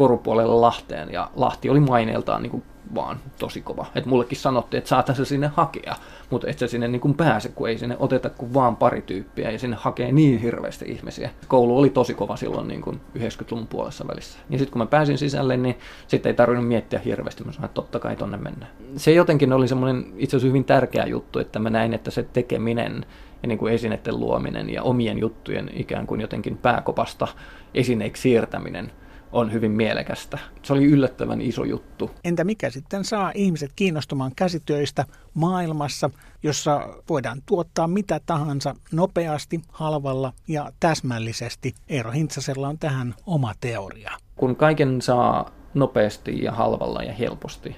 korupuolelle 0.00 0.54
Lahteen, 0.54 1.12
ja 1.12 1.30
Lahti 1.36 1.70
oli 1.70 1.80
maineeltaan 1.80 2.42
niin 2.42 2.50
kuin 2.50 2.62
vaan 2.94 3.18
tosi 3.38 3.60
kova. 3.60 3.86
Et 3.94 4.06
mullekin 4.06 4.38
sanottiin, 4.38 4.78
että 4.78 4.88
saatan 4.88 5.16
se 5.16 5.24
sinne 5.24 5.50
hakea, 5.56 5.96
mutta 6.30 6.48
et 6.48 6.58
sä 6.58 6.66
sinne 6.66 6.88
niin 6.88 7.00
kuin 7.00 7.14
pääse, 7.14 7.48
kun 7.48 7.68
ei 7.68 7.78
sinne 7.78 7.96
oteta 7.98 8.30
kuin 8.30 8.54
vaan 8.54 8.76
pari 8.76 9.02
tyyppiä 9.02 9.50
ja 9.50 9.58
sinne 9.58 9.76
hakee 9.80 10.12
niin 10.12 10.40
hirveästi 10.40 10.84
ihmisiä. 10.88 11.30
Koulu 11.48 11.78
oli 11.78 11.90
tosi 11.90 12.14
kova 12.14 12.36
silloin 12.36 12.68
niin 12.68 12.82
kuin 12.82 13.00
90-luvun 13.18 13.66
puolessa 13.66 14.08
välissä. 14.08 14.38
Ja 14.50 14.58
sitten 14.58 14.72
kun 14.72 14.82
mä 14.82 14.86
pääsin 14.86 15.18
sisälle, 15.18 15.56
niin 15.56 15.78
sitten 16.06 16.30
ei 16.30 16.34
tarvinnut 16.34 16.68
miettiä 16.68 16.98
hirveästi. 17.04 17.44
Mä 17.44 17.52
sanoin, 17.52 17.64
että 17.64 17.74
totta 17.74 17.98
kai 17.98 18.16
tonne 18.16 18.36
mennään. 18.36 18.72
Se 18.96 19.12
jotenkin 19.12 19.52
oli 19.52 19.68
semmoinen 19.68 20.12
itse 20.16 20.36
asiassa 20.36 20.48
hyvin 20.48 20.64
tärkeä 20.64 21.06
juttu, 21.06 21.38
että 21.38 21.58
mä 21.58 21.70
näin, 21.70 21.94
että 21.94 22.10
se 22.10 22.22
tekeminen 22.22 23.06
ja 23.42 23.48
niin 23.48 23.58
kuin 23.58 23.74
esineiden 23.74 24.20
luominen 24.20 24.70
ja 24.70 24.82
omien 24.82 25.18
juttujen 25.18 25.70
ikään 25.72 26.06
kuin 26.06 26.20
jotenkin 26.20 26.56
pääkopasta 26.56 27.28
esineiksi 27.74 28.22
siirtäminen 28.22 28.92
on 29.32 29.52
hyvin 29.52 29.70
mielekästä. 29.70 30.38
Se 30.62 30.72
oli 30.72 30.84
yllättävän 30.84 31.40
iso 31.40 31.64
juttu. 31.64 32.10
Entä 32.24 32.44
mikä 32.44 32.70
sitten 32.70 33.04
saa 33.04 33.32
ihmiset 33.34 33.70
kiinnostumaan 33.76 34.32
käsityöistä 34.36 35.04
maailmassa, 35.34 36.10
jossa 36.42 36.88
voidaan 37.08 37.42
tuottaa 37.46 37.86
mitä 37.86 38.20
tahansa 38.26 38.74
nopeasti, 38.92 39.60
halvalla 39.68 40.32
ja 40.48 40.72
täsmällisesti? 40.80 41.74
Eero 41.88 42.10
Hintsasella 42.10 42.68
on 42.68 42.78
tähän 42.78 43.14
oma 43.26 43.52
teoria. 43.60 44.12
Kun 44.36 44.56
kaiken 44.56 45.02
saa 45.02 45.50
nopeasti 45.74 46.42
ja 46.42 46.52
halvalla 46.52 47.02
ja 47.02 47.12
helposti, 47.12 47.76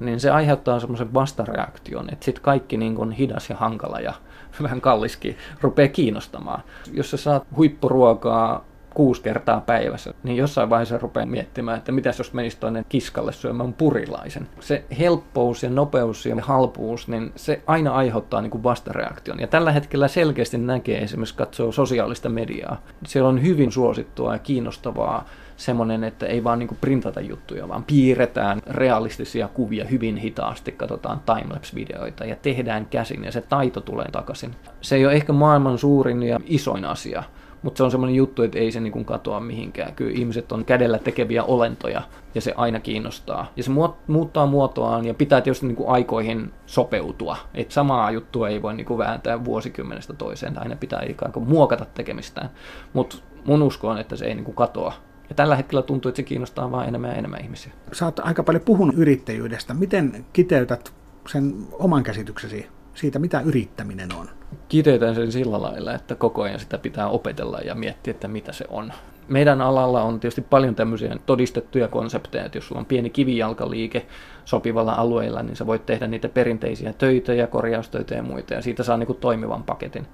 niin 0.00 0.20
se 0.20 0.30
aiheuttaa 0.30 0.80
semmoisen 0.80 1.14
vastareaktion, 1.14 2.12
että 2.12 2.24
sitten 2.24 2.44
kaikki 2.44 2.76
niin 2.76 2.94
kuin 2.94 3.12
hidas 3.12 3.50
ja 3.50 3.56
hankala 3.56 4.00
ja 4.00 4.14
vähän 4.62 4.80
kalliskin 4.80 5.36
rupeaa 5.60 5.88
kiinnostamaan. 5.88 6.62
Jos 6.92 7.10
sä 7.10 7.16
saat 7.16 7.46
huippuruokaa 7.56 8.64
kuusi 8.94 9.22
kertaa 9.22 9.60
päivässä, 9.60 10.14
niin 10.22 10.36
jossain 10.36 10.70
vaiheessa 10.70 10.98
rupeaa 10.98 11.26
miettimään, 11.26 11.78
että 11.78 11.92
mitäs 11.92 12.18
jos 12.18 12.32
menisi 12.32 12.56
toinen 12.60 12.84
kiskalle 12.88 13.32
syömään 13.32 13.72
purilaisen. 13.72 14.48
Se 14.60 14.84
helppous 14.98 15.62
ja 15.62 15.70
nopeus 15.70 16.26
ja 16.26 16.36
halpuus, 16.40 17.08
niin 17.08 17.32
se 17.36 17.62
aina 17.66 17.92
aiheuttaa 17.92 18.40
niin 18.40 18.50
kuin 18.50 18.62
vastareaktion. 18.62 19.40
Ja 19.40 19.46
tällä 19.46 19.72
hetkellä 19.72 20.08
selkeästi 20.08 20.58
näkee 20.58 20.98
esimerkiksi 20.98 21.34
katsoo 21.34 21.72
sosiaalista 21.72 22.28
mediaa. 22.28 22.82
Siellä 23.06 23.28
on 23.28 23.42
hyvin 23.42 23.72
suosittua 23.72 24.32
ja 24.32 24.38
kiinnostavaa 24.38 25.26
semmoinen, 25.56 26.04
että 26.04 26.26
ei 26.26 26.44
vaan 26.44 26.58
niinku 26.58 26.76
printata 26.80 27.20
juttuja, 27.20 27.68
vaan 27.68 27.84
piirretään 27.84 28.62
realistisia 28.66 29.48
kuvia 29.48 29.84
hyvin 29.84 30.16
hitaasti, 30.16 30.72
katsotaan 30.72 31.20
timelapse-videoita 31.26 32.24
ja 32.24 32.36
tehdään 32.36 32.86
käsin 32.86 33.24
ja 33.24 33.32
se 33.32 33.40
taito 33.40 33.80
tulee 33.80 34.10
takaisin. 34.12 34.54
Se 34.80 34.96
ei 34.96 35.06
ole 35.06 35.14
ehkä 35.14 35.32
maailman 35.32 35.78
suurin 35.78 36.22
ja 36.22 36.40
isoin 36.46 36.84
asia, 36.84 37.22
mutta 37.62 37.78
se 37.78 37.82
on 37.84 37.90
semmoinen 37.90 38.16
juttu, 38.16 38.42
että 38.42 38.58
ei 38.58 38.72
se 38.72 38.80
niin 38.80 39.04
katoa 39.04 39.40
mihinkään. 39.40 39.94
Kyllä 39.94 40.12
ihmiset 40.14 40.52
on 40.52 40.64
kädellä 40.64 40.98
tekeviä 40.98 41.44
olentoja 41.44 42.02
ja 42.34 42.40
se 42.40 42.54
aina 42.56 42.80
kiinnostaa. 42.80 43.52
Ja 43.56 43.62
se 43.62 43.70
muuttaa 44.06 44.46
muotoaan 44.46 45.04
ja 45.04 45.14
pitää 45.14 45.40
tietysti 45.40 45.66
niin 45.66 45.76
aikoihin 45.86 46.52
sopeutua. 46.66 47.36
Et 47.54 47.70
samaa 47.70 48.10
juttua 48.10 48.48
ei 48.48 48.62
voi 48.62 48.74
niin 48.74 48.98
vääntää 48.98 49.44
vuosikymmenestä 49.44 50.12
toiseen. 50.12 50.62
Aina 50.62 50.76
pitää 50.76 51.02
ikään 51.08 51.32
kuin 51.32 51.48
muokata 51.48 51.84
tekemistään. 51.84 52.50
Mutta 52.92 53.16
mun 53.44 53.62
usko 53.62 53.88
on, 53.88 53.98
että 53.98 54.16
se 54.16 54.24
ei 54.24 54.34
niin 54.34 54.54
katoa. 54.54 54.92
Ja 55.28 55.34
tällä 55.34 55.56
hetkellä 55.56 55.82
tuntuu, 55.82 56.08
että 56.08 56.16
se 56.16 56.22
kiinnostaa 56.22 56.70
vain 56.70 56.88
enemmän 56.88 57.10
ja 57.10 57.16
enemmän 57.16 57.40
ihmisiä. 57.40 57.72
Sä 57.92 58.04
oot 58.04 58.18
aika 58.18 58.42
paljon 58.42 58.64
puhunut 58.64 58.94
yrittäjyydestä. 58.94 59.74
Miten 59.74 60.24
kiteytät 60.32 60.92
sen 61.28 61.54
oman 61.72 62.02
käsityksesi 62.02 62.66
siitä, 62.94 63.18
mitä 63.18 63.40
yrittäminen 63.40 64.14
on? 64.14 64.28
Kiteytän 64.68 65.14
sen 65.14 65.32
sillä 65.32 65.62
lailla, 65.62 65.94
että 65.94 66.14
koko 66.14 66.42
ajan 66.42 66.60
sitä 66.60 66.78
pitää 66.78 67.08
opetella 67.08 67.58
ja 67.58 67.74
miettiä, 67.74 68.10
että 68.10 68.28
mitä 68.28 68.52
se 68.52 68.64
on. 68.68 68.92
Meidän 69.28 69.60
alalla 69.60 70.02
on 70.02 70.20
tietysti 70.20 70.40
paljon 70.40 70.74
tämmöisiä 70.74 71.16
todistettuja 71.26 71.88
konsepteja, 71.88 72.44
että 72.44 72.58
jos 72.58 72.68
sulla 72.68 72.78
on 72.80 72.86
pieni 72.86 73.10
kivijalkaliike 73.10 74.06
sopivalla 74.44 74.92
alueella, 74.92 75.42
niin 75.42 75.56
sä 75.56 75.66
voit 75.66 75.86
tehdä 75.86 76.06
niitä 76.06 76.28
perinteisiä 76.28 76.92
töitä 76.92 77.34
ja 77.34 77.46
korjaustöitä 77.46 78.14
ja 78.14 78.22
muita, 78.22 78.54
ja 78.54 78.62
siitä 78.62 78.82
saa 78.82 78.96
niin 78.96 79.06
kuin 79.06 79.18
toimivan 79.18 79.62
paketin. 79.62 80.06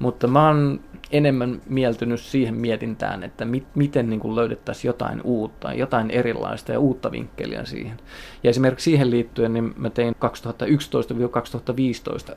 Mutta 0.00 0.26
mä 0.26 0.46
oon 0.46 0.80
enemmän 1.10 1.60
mieltynyt 1.68 2.20
siihen 2.20 2.54
mietintään, 2.54 3.22
että 3.22 3.44
mit, 3.44 3.64
miten 3.74 4.10
niin 4.10 4.20
kuin 4.20 4.36
löydettäisiin 4.36 4.88
jotain 4.88 5.22
uutta, 5.24 5.72
jotain 5.72 6.10
erilaista 6.10 6.72
ja 6.72 6.80
uutta 6.80 7.12
vinkkeliä 7.12 7.64
siihen. 7.64 7.96
Ja 8.42 8.50
esimerkiksi 8.50 8.84
siihen 8.84 9.10
liittyen 9.10 9.52
niin 9.52 9.74
mä 9.76 9.90
tein 9.90 10.14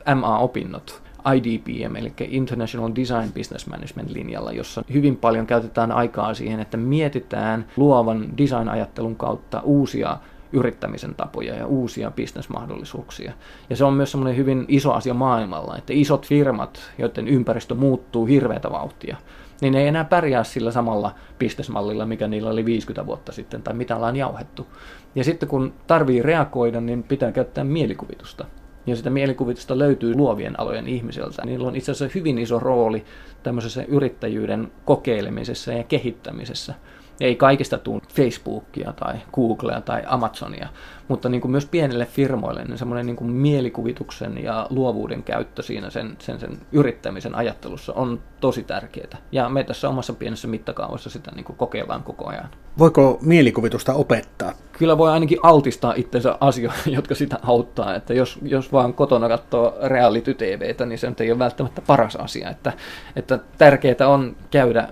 2011-2015 0.08 0.14
MA-opinnot 0.14 1.02
IDPM, 1.34 1.96
eli 1.96 2.12
International 2.28 2.90
Design 2.96 3.32
Business 3.32 3.66
Management 3.66 4.10
linjalla, 4.10 4.52
jossa 4.52 4.84
hyvin 4.92 5.16
paljon 5.16 5.46
käytetään 5.46 5.92
aikaa 5.92 6.34
siihen, 6.34 6.60
että 6.60 6.76
mietitään 6.76 7.66
luovan 7.76 8.38
design-ajattelun 8.38 9.16
kautta 9.16 9.60
uusia 9.60 10.18
yrittämisen 10.54 11.14
tapoja 11.14 11.54
ja 11.54 11.66
uusia 11.66 12.10
bisnesmahdollisuuksia. 12.10 13.32
Ja 13.70 13.76
se 13.76 13.84
on 13.84 13.94
myös 13.94 14.10
semmoinen 14.10 14.36
hyvin 14.36 14.64
iso 14.68 14.92
asia 14.92 15.14
maailmalla, 15.14 15.76
että 15.76 15.92
isot 15.92 16.26
firmat, 16.26 16.92
joiden 16.98 17.28
ympäristö 17.28 17.74
muuttuu 17.74 18.26
hirveätä 18.26 18.70
vauhtia, 18.70 19.16
niin 19.60 19.72
ne 19.72 19.80
ei 19.80 19.88
enää 19.88 20.04
pärjää 20.04 20.44
sillä 20.44 20.70
samalla 20.70 21.14
bisnesmallilla, 21.38 22.06
mikä 22.06 22.28
niillä 22.28 22.50
oli 22.50 22.64
50 22.64 23.06
vuotta 23.06 23.32
sitten 23.32 23.62
tai 23.62 23.74
mitä 23.74 23.96
ollaan 23.96 24.16
jauhettu. 24.16 24.66
Ja 25.14 25.24
sitten 25.24 25.48
kun 25.48 25.72
tarvii 25.86 26.22
reagoida, 26.22 26.80
niin 26.80 27.02
pitää 27.02 27.32
käyttää 27.32 27.64
mielikuvitusta. 27.64 28.44
Ja 28.86 28.96
sitä 28.96 29.10
mielikuvitusta 29.10 29.78
löytyy 29.78 30.14
luovien 30.14 30.60
alojen 30.60 30.88
ihmisiltä. 30.88 31.42
Niillä 31.44 31.68
on 31.68 31.76
itse 31.76 31.92
asiassa 31.92 32.18
hyvin 32.18 32.38
iso 32.38 32.58
rooli 32.58 33.04
tämmöisessä 33.42 33.84
yrittäjyyden 33.88 34.72
kokeilemisessa 34.84 35.72
ja 35.72 35.84
kehittämisessä. 35.84 36.74
Ei 37.20 37.36
kaikista 37.36 37.78
tule 37.78 38.02
Facebookia 38.08 38.92
tai 38.92 39.14
Googlea 39.32 39.80
tai 39.80 40.02
Amazonia, 40.06 40.68
mutta 41.08 41.28
niin 41.28 41.40
kuin 41.40 41.50
myös 41.50 41.66
pienille 41.66 42.06
firmoille 42.06 42.64
niin 42.64 42.78
semmoinen 42.78 43.06
niin 43.06 43.16
kuin 43.16 43.30
mielikuvituksen 43.30 44.44
ja 44.44 44.66
luovuuden 44.70 45.22
käyttö 45.22 45.62
siinä 45.62 45.90
sen, 45.90 46.16
sen, 46.18 46.40
sen 46.40 46.58
yrittämisen 46.72 47.34
ajattelussa 47.34 47.92
on 47.92 48.20
tosi 48.40 48.62
tärkeää. 48.62 49.18
Ja 49.32 49.48
me 49.48 49.64
tässä 49.64 49.88
omassa 49.88 50.12
pienessä 50.12 50.48
mittakaavassa 50.48 51.10
sitä 51.10 51.30
niin 51.34 51.44
kuin 51.44 51.56
kokeillaan 51.56 52.02
koko 52.02 52.28
ajan. 52.28 52.48
Voiko 52.78 53.18
mielikuvitusta 53.22 53.94
opettaa? 53.94 54.52
Kyllä 54.72 54.98
voi 54.98 55.10
ainakin 55.10 55.38
altistaa 55.42 55.94
itsensä 55.96 56.38
asioihin, 56.40 56.94
jotka 56.98 57.14
sitä 57.14 57.38
auttaa. 57.42 57.94
Että 57.94 58.14
jos, 58.14 58.38
jos 58.42 58.72
vaan 58.72 58.94
kotona 58.94 59.28
katsoo 59.28 59.78
reality 59.82 60.34
TVtä, 60.34 60.86
niin 60.86 60.98
se 60.98 61.12
ei 61.20 61.30
ole 61.30 61.38
välttämättä 61.38 61.82
paras 61.86 62.16
asia. 62.16 62.50
Että, 62.50 62.72
että 63.16 63.38
tärkeää 63.58 64.08
on 64.08 64.36
käydä 64.50 64.88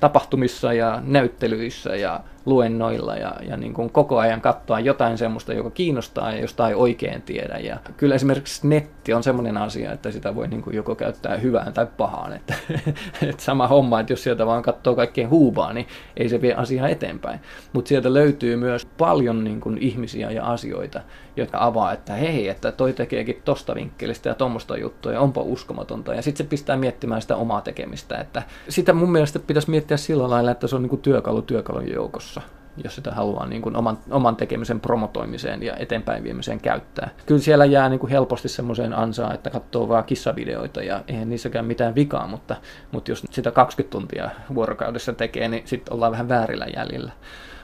tapahtumissa 0.00 0.72
ja 0.72 1.02
näyttelyissä 1.04 1.96
ja 1.96 2.20
luennoilla 2.48 3.16
ja, 3.16 3.36
ja 3.48 3.56
niin 3.56 3.74
kuin 3.74 3.90
koko 3.90 4.18
ajan 4.18 4.40
katsoa 4.40 4.80
jotain 4.80 5.18
semmoista, 5.18 5.52
joka 5.52 5.70
kiinnostaa 5.70 6.32
ja 6.32 6.40
josta 6.40 6.68
ei 6.68 6.74
oikein 6.74 7.22
tiedä. 7.22 7.58
Ja 7.58 7.78
kyllä 7.96 8.14
esimerkiksi 8.14 8.68
netti 8.68 9.12
on 9.12 9.22
semmoinen 9.22 9.56
asia, 9.56 9.92
että 9.92 10.10
sitä 10.10 10.34
voi 10.34 10.48
niin 10.48 10.62
kuin 10.62 10.76
joko 10.76 10.94
käyttää 10.94 11.36
hyvään 11.36 11.72
tai 11.72 11.86
pahaan. 11.96 12.32
Että, 12.32 12.54
että 13.28 13.42
sama 13.42 13.66
homma, 13.66 14.00
että 14.00 14.12
jos 14.12 14.22
sieltä 14.22 14.46
vaan 14.46 14.62
katsoo 14.62 14.94
kaikkea 14.94 15.28
huubaa, 15.28 15.72
niin 15.72 15.86
ei 16.16 16.28
se 16.28 16.40
vie 16.40 16.54
asiaa 16.54 16.88
eteenpäin. 16.88 17.40
Mutta 17.72 17.88
sieltä 17.88 18.14
löytyy 18.14 18.56
myös 18.56 18.84
paljon 18.84 19.44
niin 19.44 19.60
kuin 19.60 19.78
ihmisiä 19.78 20.30
ja 20.30 20.46
asioita, 20.46 21.00
jotka 21.36 21.58
avaa, 21.60 21.92
että 21.92 22.12
hei, 22.12 22.48
että 22.48 22.72
toi 22.72 22.92
tekeekin 22.92 23.42
tosta 23.44 23.74
vinkkelistä 23.74 24.28
ja 24.28 24.34
tuommoista 24.34 24.76
juttua 24.76 25.12
ja 25.12 25.20
onpa 25.20 25.40
uskomatonta. 25.40 26.14
Ja 26.14 26.22
sitten 26.22 26.44
se 26.44 26.50
pistää 26.50 26.76
miettimään 26.76 27.22
sitä 27.22 27.36
omaa 27.36 27.60
tekemistä. 27.60 28.16
Että 28.18 28.42
sitä 28.68 28.92
mun 28.92 29.12
mielestä 29.12 29.38
pitäisi 29.38 29.70
miettiä 29.70 29.96
sillä 29.96 30.30
lailla, 30.30 30.50
että 30.50 30.66
se 30.66 30.76
on 30.76 30.82
niin 30.82 30.90
kuin 30.90 31.02
työkalu 31.02 31.42
työkalun 31.42 31.92
joukossa 31.92 32.37
jos 32.84 32.94
sitä 32.94 33.10
haluaa 33.10 33.46
niin 33.46 33.62
kuin 33.62 33.76
oman, 33.76 33.98
oman 34.10 34.36
tekemisen 34.36 34.80
promotoimiseen 34.80 35.62
ja 35.62 35.76
eteenpäin 35.76 36.24
viemiseen 36.24 36.60
käyttää. 36.60 37.10
Kyllä 37.26 37.40
siellä 37.40 37.64
jää 37.64 37.88
niin 37.88 38.00
kuin 38.00 38.10
helposti 38.10 38.48
semmoiseen 38.48 38.94
ansaan, 38.94 39.34
että 39.34 39.50
katsoo 39.50 39.88
vaan 39.88 40.04
kissavideoita 40.04 40.82
ja 40.82 41.04
eihän 41.08 41.30
niissäkään 41.30 41.64
mitään 41.64 41.94
vikaa, 41.94 42.26
mutta, 42.26 42.56
mutta 42.92 43.10
jos 43.10 43.24
sitä 43.30 43.50
20 43.50 43.92
tuntia 43.92 44.30
vuorokaudessa 44.54 45.12
tekee, 45.12 45.48
niin 45.48 45.62
sitten 45.66 45.94
ollaan 45.94 46.12
vähän 46.12 46.28
väärillä 46.28 46.66
jäljillä. 46.76 47.12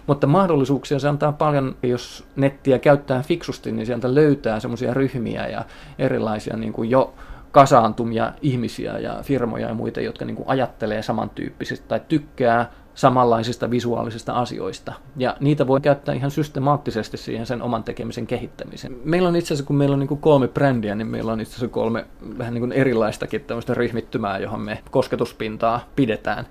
Mutta 0.06 0.26
mahdollisuuksia 0.26 0.98
se 0.98 1.08
antaa 1.08 1.32
paljon, 1.32 1.76
jos 1.82 2.24
nettiä 2.36 2.78
käyttää 2.78 3.22
fiksusti, 3.22 3.72
niin 3.72 3.86
sieltä 3.86 4.14
löytää 4.14 4.60
semmoisia 4.60 4.94
ryhmiä 4.94 5.46
ja 5.46 5.64
erilaisia 5.98 6.56
niin 6.56 6.72
kuin 6.72 6.90
jo 6.90 7.14
kasaantumia 7.52 8.32
ihmisiä 8.42 8.98
ja 8.98 9.18
firmoja 9.22 9.68
ja 9.68 9.74
muita, 9.74 10.00
jotka 10.00 10.24
niin 10.24 10.36
kuin 10.36 10.48
ajattelee 10.48 11.02
samantyyppisesti 11.02 11.88
tai 11.88 12.00
tykkää 12.08 12.70
samanlaisista 12.94 13.70
visuaalisista 13.70 14.32
asioista. 14.32 14.92
Ja 15.16 15.36
niitä 15.40 15.66
voi 15.66 15.80
käyttää 15.80 16.14
ihan 16.14 16.30
systemaattisesti 16.30 17.16
siihen 17.16 17.46
sen 17.46 17.62
oman 17.62 17.84
tekemisen 17.84 18.26
kehittämiseen. 18.26 18.96
Meillä 19.04 19.28
on 19.28 19.36
itse 19.36 19.54
asiassa, 19.54 19.66
kun 19.66 19.76
meillä 19.76 19.94
on 19.94 20.00
niin 20.00 20.18
kolme 20.18 20.48
brändiä, 20.48 20.94
niin 20.94 21.06
meillä 21.06 21.32
on 21.32 21.40
itse 21.40 21.50
asiassa 21.50 21.68
kolme 21.68 22.06
vähän 22.38 22.54
niin 22.54 22.72
erilaistakin 22.72 23.40
tämmöistä 23.40 23.74
ryhmittymää, 23.74 24.38
johon 24.38 24.60
me 24.60 24.82
kosketuspintaa 24.90 25.84
pidetään. 25.96 26.46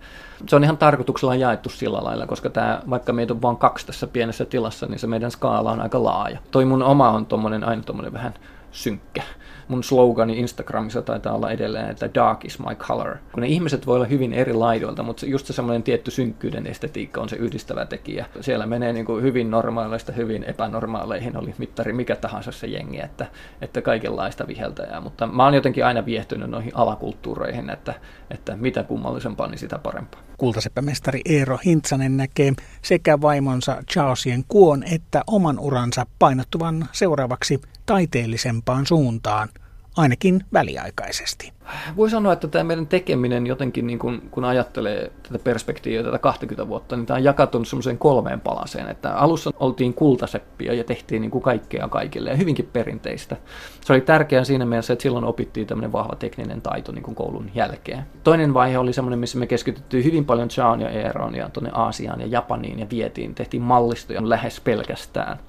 Se 0.48 0.56
on 0.56 0.64
ihan 0.64 0.78
tarkoituksella 0.78 1.36
jaettu 1.36 1.70
sillä 1.70 2.04
lailla, 2.04 2.28
koska 2.28 2.50
tämä, 2.50 2.82
vaikka 2.90 3.14
meitä 3.14 3.34
on 3.34 3.42
vain 3.42 3.58
kaksi 3.58 3.86
tässä 3.86 4.08
pienessä 4.08 4.46
tilassa, 4.46 4.86
niin 4.86 5.00
se 5.00 5.08
meidän 5.08 5.32
skaala 5.32 5.72
on 5.72 5.82
aika 5.82 6.04
laaja. 6.04 6.40
Toi 6.52 6.66
mun 6.66 6.84
oma 6.84 7.10
on 7.10 7.26
tommonen, 7.26 7.64
aina 7.64 7.84
tommonen 7.84 8.14
vähän 8.14 8.34
synkkä 8.74 9.24
mun 9.68 9.84
slogani 9.84 10.40
Instagramissa 10.40 11.02
taitaa 11.02 11.34
olla 11.34 11.52
edelleen, 11.52 11.90
että 11.90 12.10
dark 12.14 12.46
is 12.46 12.60
my 12.60 12.76
color. 12.76 13.18
Kun 13.32 13.42
ne 13.42 13.48
ihmiset 13.48 13.88
voi 13.88 13.96
olla 13.96 14.06
hyvin 14.06 14.34
eri 14.34 14.54
laidoilta, 14.54 15.04
mutta 15.04 15.26
just 15.26 15.46
se 15.46 15.54
semmoinen 15.54 15.84
tietty 15.84 16.12
synkkyyden 16.12 16.68
estetiikka 16.68 17.22
on 17.22 17.30
se 17.30 17.36
yhdistävä 17.36 17.86
tekijä. 17.86 18.26
Siellä 18.42 18.66
menee 18.66 18.94
niin 18.94 19.06
kuin 19.06 19.24
hyvin 19.24 19.52
normaaleista 19.52 20.12
hyvin 20.12 20.44
epänormaaleihin, 20.44 21.38
oli 21.38 21.54
mittari 21.58 21.94
mikä 21.94 22.16
tahansa 22.16 22.52
se 22.52 22.68
jengi, 22.68 23.00
että, 23.00 23.26
että 23.62 23.82
kaikenlaista 23.82 24.48
viheltäjää. 24.48 25.02
Mutta 25.02 25.28
mä 25.28 25.44
oon 25.44 25.54
jotenkin 25.54 25.86
aina 25.86 26.06
viehtynyt 26.06 26.50
noihin 26.50 26.72
alakulttuureihin, 26.76 27.70
että, 27.70 27.94
että 28.32 28.56
mitä 28.58 28.84
kummallisempaa, 28.84 29.48
niin 29.48 29.60
sitä 29.60 29.78
parempaa. 29.78 30.22
Kultaseppämestari 30.38 31.22
Eero 31.26 31.60
Hintsanen 31.66 32.18
näkee 32.18 32.54
sekä 32.82 33.22
vaimonsa 33.22 33.78
Charlesien 33.92 34.44
kuon 34.48 34.84
että 34.84 35.22
oman 35.28 35.60
uransa 35.60 36.06
painottuvan 36.20 36.86
seuraavaksi 36.92 37.62
taiteellisempaan 37.86 38.86
suuntaan, 38.86 39.50
ainakin 39.98 40.44
väliaikaisesti. 40.54 41.54
Voi 41.98 42.10
sanoa, 42.10 42.34
että 42.34 42.48
tämä 42.48 42.64
meidän 42.64 42.88
tekeminen 42.88 43.48
jotenkin, 43.48 43.88
niin 43.88 44.00
kun, 44.00 44.22
kun 44.32 44.46
ajattelee 44.46 45.12
tätä 45.24 45.40
perspektiiviä, 45.44 46.04
tätä 46.04 46.20
20 46.20 46.68
vuotta, 46.68 46.96
niin 46.96 47.06
tämä 47.06 47.18
on 47.18 47.24
jakatunut 47.24 47.68
semmoiseen 47.68 47.98
kolmeen 47.98 48.42
palaseen. 48.42 48.90
Että 48.90 49.16
alussa 49.16 49.52
oltiin 49.60 49.94
kultaseppiä 49.94 50.74
ja 50.74 50.84
tehtiin 50.84 51.22
niin 51.22 51.32
kuin 51.32 51.42
kaikkea 51.42 51.88
kaikille 51.88 52.30
ja 52.30 52.36
hyvinkin 52.36 52.70
perinteistä. 52.74 53.38
Se 53.86 53.94
oli 53.94 54.02
tärkeää 54.02 54.44
siinä 54.44 54.66
mielessä, 54.66 54.94
että 54.94 55.04
silloin 55.04 55.26
opittiin 55.26 55.68
tämmöinen 55.68 55.92
vahva 55.92 56.16
tekninen 56.16 56.62
taito 56.62 56.92
niin 56.92 57.04
kuin 57.04 57.16
koulun 57.16 57.52
jälkeen. 57.56 58.04
Toinen 58.24 58.54
vaihe 58.54 58.78
oli 58.78 58.94
semmoinen, 58.94 59.20
missä 59.20 59.38
me 59.38 59.48
keskityttiin 59.48 60.04
hyvin 60.04 60.26
paljon 60.26 60.50
Chaan 60.50 60.82
ja 60.82 60.90
Eeroon 60.90 61.36
ja 61.36 61.50
tuonne 61.50 61.70
Aasiaan 61.74 62.22
ja 62.22 62.28
Japaniin 62.28 62.80
ja 62.80 62.90
vietiin, 62.90 63.36
tehtiin 63.36 63.64
mallistoja 63.64 64.30
lähes 64.30 64.60
pelkästään. 64.60 65.40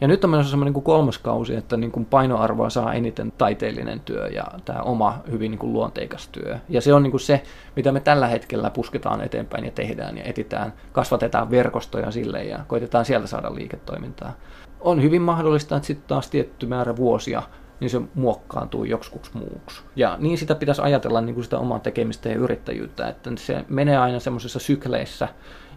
Ja 0.00 0.08
nyt 0.08 0.24
on 0.24 0.30
menossa 0.30 0.50
semmoinen 0.50 0.74
niin 0.74 0.84
kolmas 0.84 1.18
kausi, 1.18 1.54
että 1.54 1.76
niin 1.76 1.92
kuin 1.92 2.04
painoarvoa 2.04 2.70
saa 2.70 2.94
eniten 2.94 3.32
taiteellinen 3.38 4.00
työ 4.00 4.28
ja 4.28 4.44
tämä 4.64 4.82
oma 4.82 5.18
hyvin 5.30 5.50
niin 5.50 5.58
kuin 5.58 5.72
luonteikas 5.72 6.28
työ. 6.28 6.58
Ja 6.68 6.80
se 6.80 6.94
on 6.94 7.02
niin 7.02 7.10
kuin 7.10 7.20
se, 7.20 7.42
mitä 7.76 7.92
me 7.92 8.00
tällä 8.00 8.26
hetkellä 8.26 8.70
pusketaan 8.70 9.20
eteenpäin 9.20 9.64
ja 9.64 9.70
tehdään 9.70 10.16
ja 10.18 10.24
etitään, 10.24 10.72
kasvatetaan 10.92 11.50
verkostoja 11.50 12.10
sille 12.10 12.44
ja 12.44 12.58
koitetaan 12.68 13.04
sieltä 13.04 13.26
saada 13.26 13.54
liiketoimintaa. 13.54 14.32
On 14.80 15.02
hyvin 15.02 15.22
mahdollista, 15.22 15.76
että 15.76 15.86
sitten 15.86 16.08
taas 16.08 16.30
tietty 16.30 16.66
määrä 16.66 16.96
vuosia 16.96 17.42
niin 17.80 17.90
se 17.90 18.00
muokkaantuu 18.14 18.84
joksikuksi 18.84 19.30
muuksi. 19.34 19.82
Ja 19.96 20.16
niin 20.20 20.38
sitä 20.38 20.54
pitäisi 20.54 20.82
ajatella 20.82 21.20
niin 21.20 21.34
kuin 21.34 21.44
sitä 21.44 21.58
omaa 21.58 21.78
tekemistä 21.78 22.28
ja 22.28 22.34
yrittäjyyttä, 22.34 23.08
että 23.08 23.30
se 23.36 23.64
menee 23.68 23.96
aina 23.96 24.20
semmoisessa 24.20 24.58
sykleissä, 24.58 25.28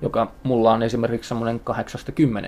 joka 0.01 0.31
mulla 0.43 0.71
on 0.71 0.83
esimerkiksi 0.83 1.27
semmoinen 1.27 1.61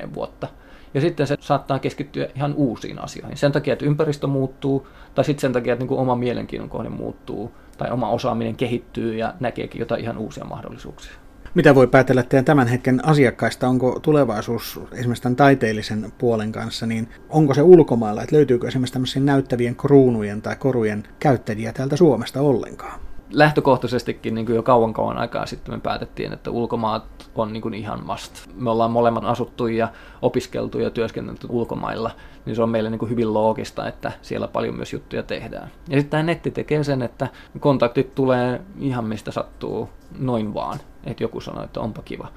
8-10 0.05 0.13
vuotta– 0.13 0.47
ja 0.93 1.01
sitten 1.01 1.27
se 1.27 1.37
saattaa 1.39 1.79
keskittyä 1.79 2.27
ihan 2.35 2.53
uusiin 2.53 2.99
asioihin. 2.99 3.37
Sen 3.37 3.51
takia, 3.51 3.73
että 3.73 3.85
ympäristö 3.85 4.27
muuttuu, 4.27 4.87
tai 5.15 5.25
sitten 5.25 5.41
sen 5.41 5.53
takia, 5.53 5.73
että 5.73 5.85
niin 5.85 5.99
oma 5.99 6.15
mielenkiinnon 6.15 6.69
kohde 6.69 6.89
muuttuu, 6.89 7.51
tai 7.77 7.91
oma 7.91 8.09
osaaminen 8.09 8.55
kehittyy 8.55 9.15
ja 9.15 9.33
näkeekin 9.39 9.79
jotain 9.79 10.01
ihan 10.01 10.17
uusia 10.17 10.45
mahdollisuuksia. 10.45 11.13
Mitä 11.53 11.75
voi 11.75 11.87
päätellä 11.87 12.23
teidän 12.23 12.45
tämän 12.45 12.67
hetken 12.67 13.05
asiakkaista? 13.05 13.67
Onko 13.67 13.99
tulevaisuus 14.01 14.79
esimerkiksi 14.91 15.23
tämän 15.23 15.35
taiteellisen 15.35 16.11
puolen 16.17 16.51
kanssa, 16.51 16.85
niin 16.85 17.09
onko 17.29 17.53
se 17.53 17.61
ulkomailla, 17.61 18.23
että 18.23 18.35
löytyykö 18.35 18.67
esimerkiksi 18.67 18.93
tämmöisiä 18.93 19.21
näyttävien 19.21 19.75
kruunujen 19.75 20.41
tai 20.41 20.55
korujen 20.55 21.03
käyttäjiä 21.19 21.73
täältä 21.73 21.95
Suomesta 21.95 22.41
ollenkaan? 22.41 23.08
Lähtökohtaisestikin 23.33 24.35
niin 24.35 24.45
kuin 24.45 24.55
jo 24.55 24.63
kauan 24.63 24.93
kauan 24.93 25.17
aikaa 25.17 25.45
sitten 25.45 25.73
me 25.73 25.79
päätettiin, 25.79 26.33
että 26.33 26.51
ulkomaat 26.51 27.29
on 27.35 27.53
niin 27.53 27.61
kuin 27.61 27.73
ihan 27.73 28.05
must. 28.05 28.49
Me 28.55 28.69
ollaan 28.69 28.91
molemmat 28.91 29.23
asuttu 29.25 29.67
ja 29.67 29.87
opiskeltu 30.21 30.79
ja 30.79 30.89
työskennelty 30.89 31.47
ulkomailla, 31.49 32.11
niin 32.45 32.55
se 32.55 32.61
on 32.63 32.69
meille 32.69 32.89
niin 32.89 32.99
kuin 32.99 33.09
hyvin 33.09 33.33
loogista, 33.33 33.87
että 33.87 34.11
siellä 34.21 34.47
paljon 34.47 34.75
myös 34.75 34.93
juttuja 34.93 35.23
tehdään. 35.23 35.71
Ja 35.89 35.97
sitten 35.97 36.09
tämä 36.09 36.23
netti 36.23 36.51
tekee 36.51 36.83
sen, 36.83 37.01
että 37.01 37.27
kontaktit 37.59 38.15
tulee 38.15 38.61
ihan 38.79 39.05
mistä 39.05 39.31
sattuu 39.31 39.89
noin 40.19 40.53
vaan, 40.53 40.79
että 41.03 41.23
joku 41.23 41.41
sanoo, 41.41 41.63
että 41.63 41.79
onpa 41.79 42.01
kiva. 42.01 42.27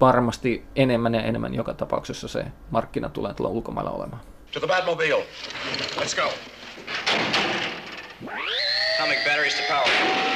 Varmasti 0.00 0.64
enemmän 0.76 1.14
ja 1.14 1.22
enemmän 1.22 1.54
joka 1.54 1.74
tapauksessa 1.74 2.28
se 2.28 2.44
markkina 2.70 3.08
tulee 3.08 3.34
tulla 3.34 3.50
ulkomailla 3.50 3.90
olemaan. 3.90 4.22
To 4.52 4.60
the 4.60 4.68
Batmobile. 4.68 5.24
Let's 5.96 6.16
go. 6.16 6.28
Atomic 9.00 9.24
batteries 9.24 9.54
to 9.54 9.62
power. 9.68 10.31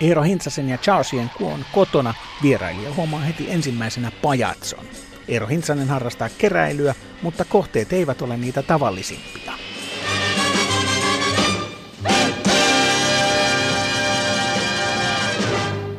Eero 0.00 0.22
Hintsasen 0.22 0.68
ja 0.68 0.78
Charlesien 0.78 1.30
kuon 1.38 1.64
kotona 1.72 2.14
vierailija 2.42 2.94
huomaa 2.94 3.20
heti 3.20 3.50
ensimmäisenä 3.50 4.12
pajatson. 4.22 4.84
Eero 5.28 5.46
Hintsanen 5.46 5.88
harrastaa 5.88 6.28
keräilyä, 6.38 6.94
mutta 7.22 7.44
kohteet 7.44 7.92
eivät 7.92 8.22
ole 8.22 8.36
niitä 8.36 8.62
tavallisimpia. 8.62 9.52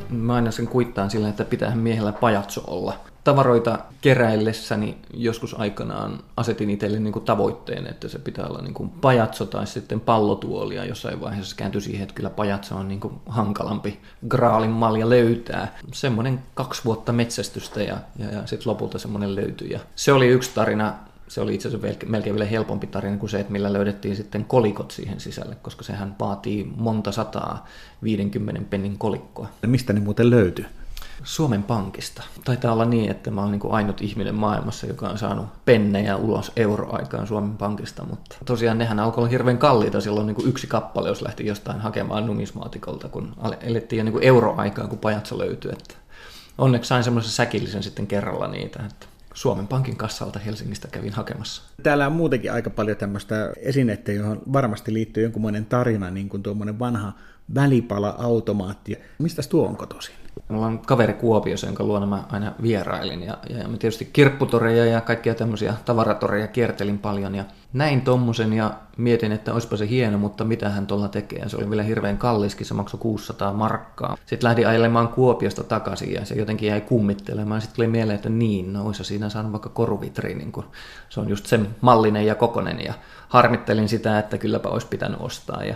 Mä 0.10 0.36
aina 0.36 0.51
sen 0.51 0.67
kuittaan 0.67 1.10
sillä, 1.10 1.29
että 1.29 1.45
pitää 1.45 1.75
miehellä 1.75 2.13
pajatso 2.13 2.63
olla 2.67 2.99
tavaroita 3.25 3.79
keräillessäni 4.01 4.97
joskus 5.13 5.59
aikanaan 5.59 6.19
asetin 6.38 6.69
itselle 6.69 6.99
niin 6.99 7.13
kuin 7.13 7.25
tavoitteen, 7.25 7.88
että 7.88 8.07
se 8.07 8.19
pitää 8.19 8.45
olla 8.47 8.61
niin 8.61 8.73
kuin 8.73 8.89
pajatso 8.89 9.45
tai 9.45 9.67
sitten 9.67 9.99
pallotuolia. 9.99 10.85
Jossain 10.85 11.21
vaiheessa 11.21 11.55
kääntyi 11.55 11.81
siihen, 11.81 12.03
että 12.03 12.15
kyllä 12.15 12.29
pajatso 12.29 12.75
on 12.75 12.88
niin 12.88 12.99
kuin 12.99 13.13
hankalampi 13.25 13.99
graalin 14.27 14.69
malja 14.69 15.09
löytää. 15.09 15.77
Semmoinen 15.93 16.39
kaksi 16.53 16.81
vuotta 16.85 17.13
metsästystä 17.13 17.83
ja, 17.83 17.97
ja, 18.19 18.31
ja 18.31 18.47
sitten 18.47 18.71
lopulta 18.71 18.99
semmoinen 18.99 19.35
löytyi. 19.35 19.69
Ja 19.69 19.79
se 19.95 20.13
oli 20.13 20.27
yksi 20.27 20.51
tarina, 20.55 20.93
se 21.27 21.41
oli 21.41 21.55
itse 21.55 21.67
asiassa 21.67 22.05
melkein 22.05 22.35
vielä 22.35 22.49
helpompi 22.49 22.88
tarina 22.88 23.17
kuin 23.17 23.29
se, 23.29 23.39
että 23.39 23.51
millä 23.51 23.73
löydettiin 23.73 24.15
sitten 24.15 24.45
kolikot 24.45 24.91
siihen 24.91 25.19
sisälle, 25.19 25.55
koska 25.55 25.83
sehän 25.83 26.15
vaatii 26.19 26.73
monta 26.75 27.11
sataa 27.11 27.67
50 28.03 28.61
pennin 28.69 28.97
kolikkoa. 28.97 29.47
Mistä 29.67 29.93
ne 29.93 29.99
muuten 29.99 30.29
löytyi? 30.29 30.65
Suomen 31.23 31.63
Pankista. 31.63 32.23
Taitaa 32.45 32.73
olla 32.73 32.86
niin, 32.86 33.12
että 33.12 33.32
mä 33.32 33.41
olen 33.41 33.51
niin 33.51 33.71
ainut 33.71 34.01
ihminen 34.01 34.36
maailmassa, 34.36 34.88
joka 34.88 35.10
on 35.10 35.17
saanut 35.17 35.45
pennejä 35.65 36.15
ulos 36.15 36.51
euroaikaan 36.56 37.28
Suomen 37.28 37.58
Pankista, 37.58 38.04
mutta 38.04 38.36
tosiaan 38.45 38.78
nehän 38.78 38.99
alkoi 38.99 39.21
olla 39.21 39.30
hirveän 39.30 39.58
kalliita 39.58 40.01
silloin 40.01 40.28
niin 40.28 40.47
yksi 40.47 40.67
kappale, 40.67 41.10
jos 41.10 41.21
lähti 41.21 41.45
jostain 41.45 41.82
hakemaan 41.82 42.25
numismaatikolta, 42.25 43.10
kun 43.10 43.36
elettiin 43.62 43.97
jo 43.97 44.04
niin 44.04 44.23
euroaikaan, 44.23 44.89
kun 44.89 44.99
pajatso 44.99 45.38
löytyi. 45.38 45.71
Että 45.71 45.95
onneksi 46.58 46.88
sain 46.88 47.04
semmoisen 47.04 47.32
säkillisen 47.32 47.84
sitten 47.84 48.08
kerralla 48.08 48.47
niitä, 48.47 48.80
että 48.86 49.06
Suomen 49.34 49.67
Pankin 49.67 49.95
kassalta 49.95 50.39
Helsingistä 50.39 50.88
kävin 50.88 51.13
hakemassa. 51.13 51.62
Täällä 51.84 52.08
on 52.08 52.13
muutenkin 52.13 52.54
aika 52.54 52.69
paljon 52.69 52.97
tämmöistä 52.97 53.54
esinettä, 53.58 54.12
johon 54.12 54.41
varmasti 54.54 54.93
liittyy 54.93 55.23
jonkunmoinen 55.23 55.65
tarina, 55.65 56.12
niin 56.12 56.30
kuin 56.30 56.43
tuommoinen 56.43 56.80
vanha 56.80 57.13
välipala-automaatti. 57.55 58.97
Mistä 59.19 59.41
tuo 59.49 59.67
on 59.67 59.77
kotoisin? 59.77 60.15
Mulla 60.49 60.65
on 60.65 60.79
kaveri 60.79 61.13
Kuopiossa, 61.13 61.67
jonka 61.67 61.84
luona 61.84 62.05
mä 62.05 62.23
aina 62.31 62.53
vierailin. 62.62 63.23
Ja, 63.23 63.38
ja 63.49 63.67
mä 63.67 63.77
tietysti 63.77 64.10
kirpputoreja 64.13 64.86
ja 64.86 65.01
kaikkia 65.01 65.36
tämmöisiä 65.36 65.73
tavaratoreja 65.86 66.47
kiertelin 66.47 66.99
paljon. 66.99 67.36
Ja 67.36 67.43
näin 67.73 68.01
tommosen 68.01 68.53
ja 68.53 68.71
mietin, 68.97 69.31
että 69.31 69.53
olisipa 69.53 69.77
se 69.77 69.89
hieno, 69.89 70.17
mutta 70.17 70.45
mitä 70.45 70.69
hän 70.69 70.88
tuolla 70.88 71.08
tekee. 71.08 71.49
Se 71.49 71.58
oli 71.58 71.69
vielä 71.69 71.84
hirveän 71.84 72.17
kalliskin, 72.17 72.67
se 72.67 72.73
maksoi 72.73 72.99
600 72.99 73.53
markkaa. 73.53 74.17
Sitten 74.25 74.47
lähdin 74.47 74.67
ajelemaan 74.67 75.08
Kuopiosta 75.08 75.63
takaisin 75.63 76.13
ja 76.13 76.25
se 76.25 76.36
jotenkin 76.36 76.69
jäi 76.69 76.81
kummittelemaan. 76.81 77.62
Sitten 77.62 77.75
tuli 77.75 77.88
mieleen, 77.88 78.15
että 78.15 78.29
niin, 78.29 78.73
no 78.73 78.86
olisi 78.86 79.03
siinä 79.03 79.29
saanut 79.29 79.51
vaikka 79.51 79.69
koruvitriinin, 79.69 80.51
kun 80.51 80.65
se 81.10 81.19
on 81.19 81.29
just 81.29 81.45
sen 81.45 81.67
mallinen 81.81 82.25
ja 82.25 82.36
kokonen. 82.36 82.86
Ja 82.86 82.93
harmittelin 83.29 83.89
sitä, 83.89 84.19
että 84.19 84.38
kylläpä 84.38 84.69
olisi 84.69 84.88
pitänyt 84.88 85.21
ostaa. 85.21 85.63
Ja 85.63 85.75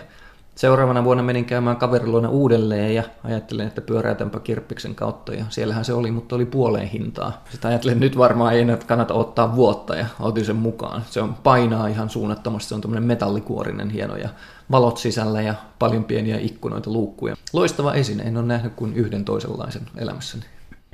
Seuraavana 0.54 1.04
vuonna 1.04 1.22
menin 1.22 1.44
käymään 1.44 1.76
kaveriluona 1.76 2.28
uudelleen 2.28 2.94
ja 2.94 3.02
ajattelin, 3.24 3.66
että 3.66 3.80
pyöräytänpä 3.80 4.40
kirppiksen 4.40 4.94
kautta 4.94 5.34
ja 5.34 5.44
siellähän 5.48 5.84
se 5.84 5.92
oli, 5.92 6.10
mutta 6.10 6.36
oli 6.36 6.46
puoleen 6.46 6.88
hintaa. 6.88 7.44
Sitten 7.50 7.68
ajattelin, 7.68 7.92
että 7.92 8.04
nyt 8.04 8.18
varmaan 8.18 8.54
ei 8.54 8.60
enää 8.60 8.76
kannata 8.86 9.14
ottaa 9.14 9.56
vuotta 9.56 9.96
ja 9.96 10.06
otin 10.20 10.44
sen 10.44 10.56
mukaan. 10.56 11.04
Se 11.10 11.20
on 11.20 11.34
painaa 11.34 11.86
ihan 11.86 12.10
suunnattomasti, 12.10 12.68
se 12.68 12.74
on 12.74 12.80
tämmöinen 12.80 13.04
metallikuorinen 13.04 13.90
hieno 13.90 14.16
ja 14.16 14.28
valot 14.70 14.98
sisällä 14.98 15.42
ja 15.42 15.54
paljon 15.78 16.04
pieniä 16.04 16.38
ikkunoita, 16.38 16.90
luukkuja. 16.90 17.36
Loistava 17.52 17.94
esine, 17.94 18.22
en 18.22 18.36
ole 18.36 18.46
nähnyt 18.46 18.74
kuin 18.74 18.94
yhden 18.94 19.24
toisenlaisen 19.24 19.82
elämässäni. 19.96 20.44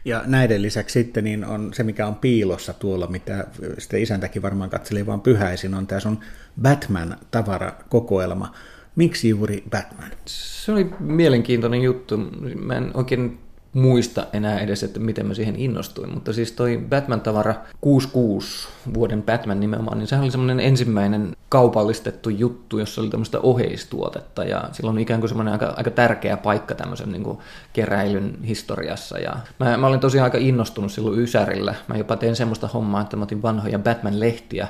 Ja 0.04 0.22
näiden 0.26 0.62
lisäksi 0.62 0.92
sitten 0.92 1.24
niin 1.24 1.44
on 1.44 1.74
se, 1.74 1.82
mikä 1.82 2.06
on 2.06 2.14
piilossa 2.14 2.72
tuolla, 2.72 3.06
mitä 3.06 3.46
sitten 3.78 4.02
isäntäkin 4.02 4.42
varmaan 4.42 4.70
katseli 4.70 5.06
vaan 5.06 5.20
pyhäisin, 5.20 5.74
on 5.74 5.86
tämä 5.86 6.00
sun 6.00 6.20
Batman-tavarakokoelma. 6.62 8.52
Miksi 8.96 9.28
juuri 9.28 9.64
Batman? 9.70 10.10
Se 10.24 10.72
oli 10.72 10.90
mielenkiintoinen 11.00 11.82
juttu. 11.82 12.18
Mä 12.54 12.74
en 12.74 12.90
oikein 12.94 13.38
muista 13.72 14.26
enää 14.32 14.60
edes, 14.60 14.82
että 14.82 15.00
miten 15.00 15.26
mä 15.26 15.34
siihen 15.34 15.56
innostuin. 15.56 16.14
Mutta 16.14 16.32
siis 16.32 16.52
toi 16.52 16.84
Batman-tavara 16.88 17.54
66 17.80 18.68
vuoden 18.94 19.22
Batman 19.22 19.60
nimenomaan, 19.60 19.98
niin 19.98 20.06
sehän 20.06 20.22
oli 20.22 20.30
semmoinen 20.30 20.60
ensimmäinen 20.60 21.36
kaupallistettu 21.48 22.30
juttu, 22.30 22.78
jossa 22.78 23.00
oli 23.00 23.10
tämmöistä 23.10 23.40
oheistuotetta. 23.40 24.44
Ja 24.44 24.68
silloin 24.72 24.94
on 24.94 25.02
ikään 25.02 25.20
kuin 25.20 25.28
semmoinen 25.28 25.52
aika, 25.52 25.74
aika 25.76 25.90
tärkeä 25.90 26.36
paikka 26.36 26.74
tämmöisen 26.74 27.12
niin 27.12 27.22
kuin 27.22 27.38
keräilyn 27.72 28.38
historiassa. 28.46 29.18
Ja 29.18 29.36
mä, 29.60 29.76
mä 29.76 29.86
olin 29.86 30.00
tosiaan 30.00 30.24
aika 30.24 30.38
innostunut 30.38 30.92
silloin 30.92 31.18
Ysärillä. 31.18 31.74
Mä 31.88 31.96
jopa 31.96 32.16
tein 32.16 32.36
semmoista 32.36 32.68
hommaa, 32.68 33.00
että 33.00 33.16
mä 33.16 33.22
otin 33.22 33.42
vanhoja 33.42 33.78
Batman-lehtiä 33.78 34.66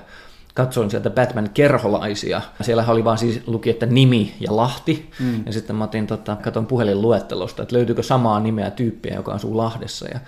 katsoin 0.57 0.91
sieltä 0.91 1.11
Batman-kerholaisia. 1.11 2.41
Siellä 2.61 2.85
oli 2.89 3.05
vaan 3.05 3.19
siis 3.19 3.43
luki, 3.47 3.71
että 3.71 3.87
nimi 3.87 4.35
ja 4.41 4.57
Lahti. 4.57 5.11
Mm. 5.21 5.43
Ja 5.47 5.53
sitten 5.53 5.77
mä 5.77 5.85
otin, 5.85 6.07
tota, 6.07 6.37
katon 6.37 6.67
puhelinluettelosta, 6.67 7.63
että 7.63 7.77
löytyykö 7.77 8.03
samaa 8.03 8.41
nimeä 8.41 8.71
tyyppiä, 8.71 9.15
joka 9.15 9.33
asuu 9.33 9.57
Lahdessa. 9.57 10.09
Ja 10.09 10.21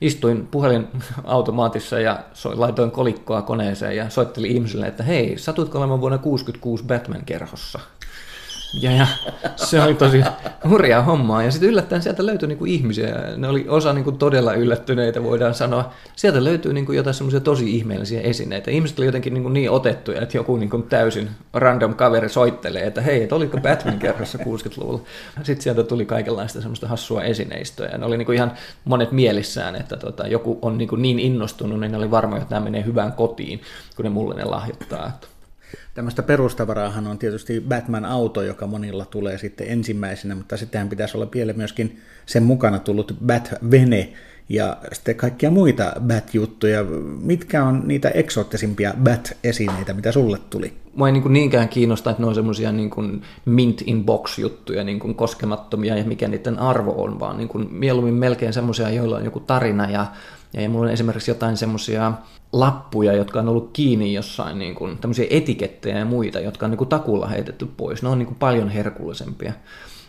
istuin 0.00 0.46
puhelinautomaatissa 0.46 2.00
ja 2.00 2.18
so, 2.32 2.52
laitoin 2.54 2.90
kolikkoa 2.90 3.42
koneeseen 3.42 3.96
ja 3.96 4.10
soittelin 4.10 4.50
ihmisille, 4.50 4.86
että 4.86 5.02
hei, 5.02 5.38
satutko 5.38 5.78
olemaan 5.78 6.00
vuonna 6.00 6.18
66 6.18 6.84
Batman-kerhossa? 6.84 7.80
Ja, 8.80 8.92
ja 8.92 9.06
se 9.56 9.82
oli 9.82 9.94
tosi 9.94 10.22
hurjaa 10.68 11.02
hommaa. 11.02 11.42
Ja 11.42 11.50
sitten 11.50 11.68
yllättäen 11.68 12.02
sieltä 12.02 12.26
löytyi 12.26 12.48
niinku 12.48 12.64
ihmisiä. 12.64 13.14
Ne 13.36 13.48
oli 13.48 13.66
osa 13.68 13.92
niinku 13.92 14.12
todella 14.12 14.54
yllättyneitä, 14.54 15.22
voidaan 15.22 15.54
sanoa. 15.54 15.92
Sieltä 16.16 16.44
löytyy 16.44 16.72
niinku 16.72 16.92
jotain 16.92 17.14
semmoisia 17.14 17.40
tosi 17.40 17.76
ihmeellisiä 17.76 18.20
esineitä. 18.20 18.70
Ihmiset 18.70 18.98
oli 18.98 19.06
jotenkin 19.06 19.34
niinku 19.34 19.48
niin 19.48 19.70
otettuja, 19.70 20.20
että 20.20 20.36
joku 20.36 20.56
niinku 20.56 20.78
täysin 20.78 21.30
random 21.52 21.94
kaveri 21.94 22.28
soittelee, 22.28 22.86
että 22.86 23.00
hei, 23.00 23.22
et 23.22 23.32
olitko 23.32 23.58
Batman 23.58 23.98
kerrassa 23.98 24.38
60-luvulla. 24.38 25.00
Sitten 25.36 25.62
sieltä 25.62 25.82
tuli 25.82 26.06
kaikenlaista 26.06 26.60
semmoista 26.60 26.88
hassua 26.88 27.22
esineistöä. 27.22 27.88
Ja 27.92 27.98
ne 27.98 28.06
oli 28.06 28.18
niinku 28.18 28.32
ihan 28.32 28.52
monet 28.84 29.12
mielissään, 29.12 29.76
että 29.76 29.96
tota, 29.96 30.26
joku 30.26 30.58
on 30.62 30.78
niinku 30.78 30.96
niin 30.96 31.18
innostunut, 31.18 31.80
niin 31.80 31.92
ne 31.92 31.98
oli 31.98 32.10
varma, 32.10 32.36
että 32.36 32.54
nämä 32.54 32.64
menee 32.64 32.84
hyvään 32.84 33.12
kotiin, 33.12 33.60
kun 33.96 34.04
ne 34.04 34.10
mulle 34.10 34.34
ne 34.34 34.44
lahjoittaa. 34.44 35.20
Tämmöistä 35.94 36.22
perustavaraahan 36.22 37.06
on 37.06 37.18
tietysti 37.18 37.64
Batman-auto, 37.68 38.42
joka 38.42 38.66
monilla 38.66 39.04
tulee 39.04 39.38
sitten 39.38 39.66
ensimmäisenä, 39.68 40.34
mutta 40.34 40.56
sittenhän 40.56 40.88
pitäisi 40.88 41.16
olla 41.16 41.28
vielä 41.34 41.52
myöskin 41.52 42.00
sen 42.26 42.42
mukana 42.42 42.78
tullut 42.78 43.16
Bat-vene 43.26 44.12
ja 44.48 44.76
sitten 44.92 45.16
kaikkia 45.16 45.50
muita 45.50 45.92
Bat-juttuja. 46.00 46.84
Mitkä 47.22 47.64
on 47.64 47.82
niitä 47.84 48.08
eksoottisimpia 48.08 48.94
Bat-esineitä, 49.04 49.92
mitä 49.92 50.12
sulle 50.12 50.38
tuli? 50.50 50.72
Mua 50.94 51.08
ei 51.08 51.12
niin 51.12 51.32
niinkään 51.32 51.68
kiinnosta, 51.68 52.10
että 52.10 52.22
ne 52.22 52.28
on 52.28 52.34
semmoisia 52.34 52.72
niin 52.72 53.22
mint 53.44 53.82
in 53.86 54.04
box 54.04 54.38
juttuja, 54.38 54.84
niin 54.84 55.00
kuin 55.00 55.14
koskemattomia 55.14 55.96
ja 55.96 56.04
mikä 56.04 56.28
niiden 56.28 56.58
arvo 56.58 57.02
on, 57.02 57.20
vaan 57.20 57.36
niin 57.36 57.48
kuin 57.48 57.68
mieluummin 57.72 58.14
melkein 58.14 58.52
semmoisia, 58.52 58.90
joilla 58.90 59.16
on 59.16 59.24
joku 59.24 59.40
tarina 59.40 59.90
ja 59.90 60.06
ja 60.52 60.68
mulla 60.68 60.86
on 60.86 60.92
esimerkiksi 60.92 61.30
jotain 61.30 61.56
semmoisia 61.56 62.12
lappuja, 62.52 63.12
jotka 63.12 63.40
on 63.40 63.48
ollut 63.48 63.70
kiinni 63.72 64.14
jossain, 64.14 64.58
niin 64.58 64.74
kuin, 64.74 64.98
tämmöisiä 64.98 65.26
etikettejä 65.30 65.98
ja 65.98 66.04
muita, 66.04 66.40
jotka 66.40 66.66
on 66.66 66.70
niin 66.70 66.78
kuin 66.78 66.88
takulla 66.88 67.26
heitetty 67.26 67.66
pois. 67.76 68.02
Ne 68.02 68.08
on 68.08 68.18
niin 68.18 68.26
kuin 68.26 68.38
paljon 68.38 68.68
herkullisempia. 68.68 69.52